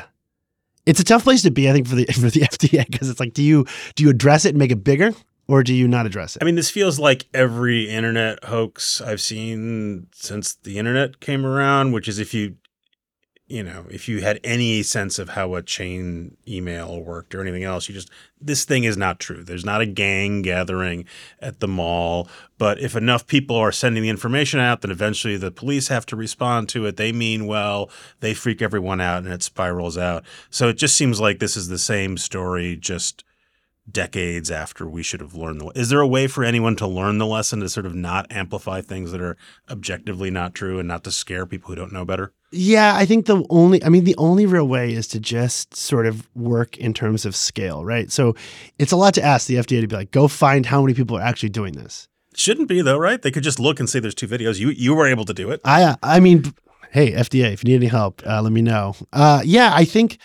[0.85, 3.21] it's a tough place to be, I think, for the for the FDA because it's
[3.21, 5.13] like, do you do you address it and make it bigger,
[5.49, 6.43] or do you not address it?
[6.43, 11.93] I mean, this feels like every internet hoax I've seen since the internet came around,
[11.93, 12.57] which is if you,
[13.49, 17.65] you know, if you had any sense of how a chain email worked or anything
[17.65, 19.43] else, you just, this thing is not true.
[19.45, 21.05] There's not a gang gathering
[21.41, 22.29] at the mall.
[22.57, 26.17] But if enough people are sending the information out, then eventually the police have to
[26.17, 26.97] respond to it.
[26.97, 27.91] They mean well,
[28.21, 30.25] they freak everyone out, and it spirals out.
[30.49, 33.25] So it just seems like this is the same story, just
[33.91, 37.19] decades after we should have learned the is there a way for anyone to learn
[37.19, 39.37] the lesson to sort of not amplify things that are
[39.69, 43.27] objectively not true and not to scare people who don't know better Yeah, I think
[43.27, 46.95] the only, I mean, the only real way is to just sort of work in
[46.95, 48.11] terms of scale, right?
[48.13, 48.37] So
[48.79, 51.17] it's a lot to ask the FDA to be like, go find how many people
[51.17, 52.09] are actually doing this.
[52.37, 54.95] shouldn't be though right they could just look and say there's two videos you you
[54.95, 56.45] were able to do it I, I mean,
[56.93, 58.95] hey, FDA, if you need any help, uh, let me know.
[59.13, 60.19] Uh, yeah, I think,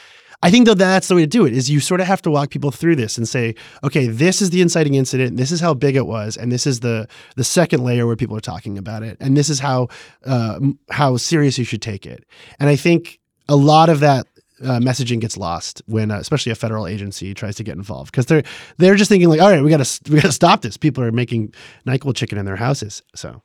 [0.44, 1.54] I think though that's the way to do it.
[1.54, 4.52] Is you sort of have to walk people through this and say, okay, this is
[4.52, 5.38] the inciting incident.
[5.38, 8.38] This is how big it was, and this is the the second layer where people
[8.38, 9.88] are talking about it, and this is how
[10.26, 10.60] uh,
[10.90, 12.24] how serious you should take it.
[12.60, 13.20] And I think
[13.50, 14.28] a lot of that.
[14.60, 18.26] Uh, messaging gets lost when, uh, especially a federal agency tries to get involved, because
[18.26, 18.42] they're
[18.78, 20.78] they're just thinking like, all right, we got to we got to stop this.
[20.78, 21.54] People are making
[21.86, 23.44] Nyquil chicken in their houses, so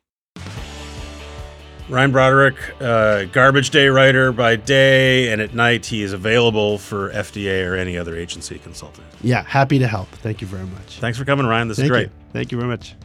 [1.89, 7.09] ryan broderick uh, garbage day writer by day and at night he is available for
[7.11, 10.09] fda or any other agency consulting yeah, happy to help.
[10.09, 10.99] Thank you very much.
[10.99, 12.11] thanks for coming ryan this Thank is great You.
[12.33, 12.95] Thank you very much.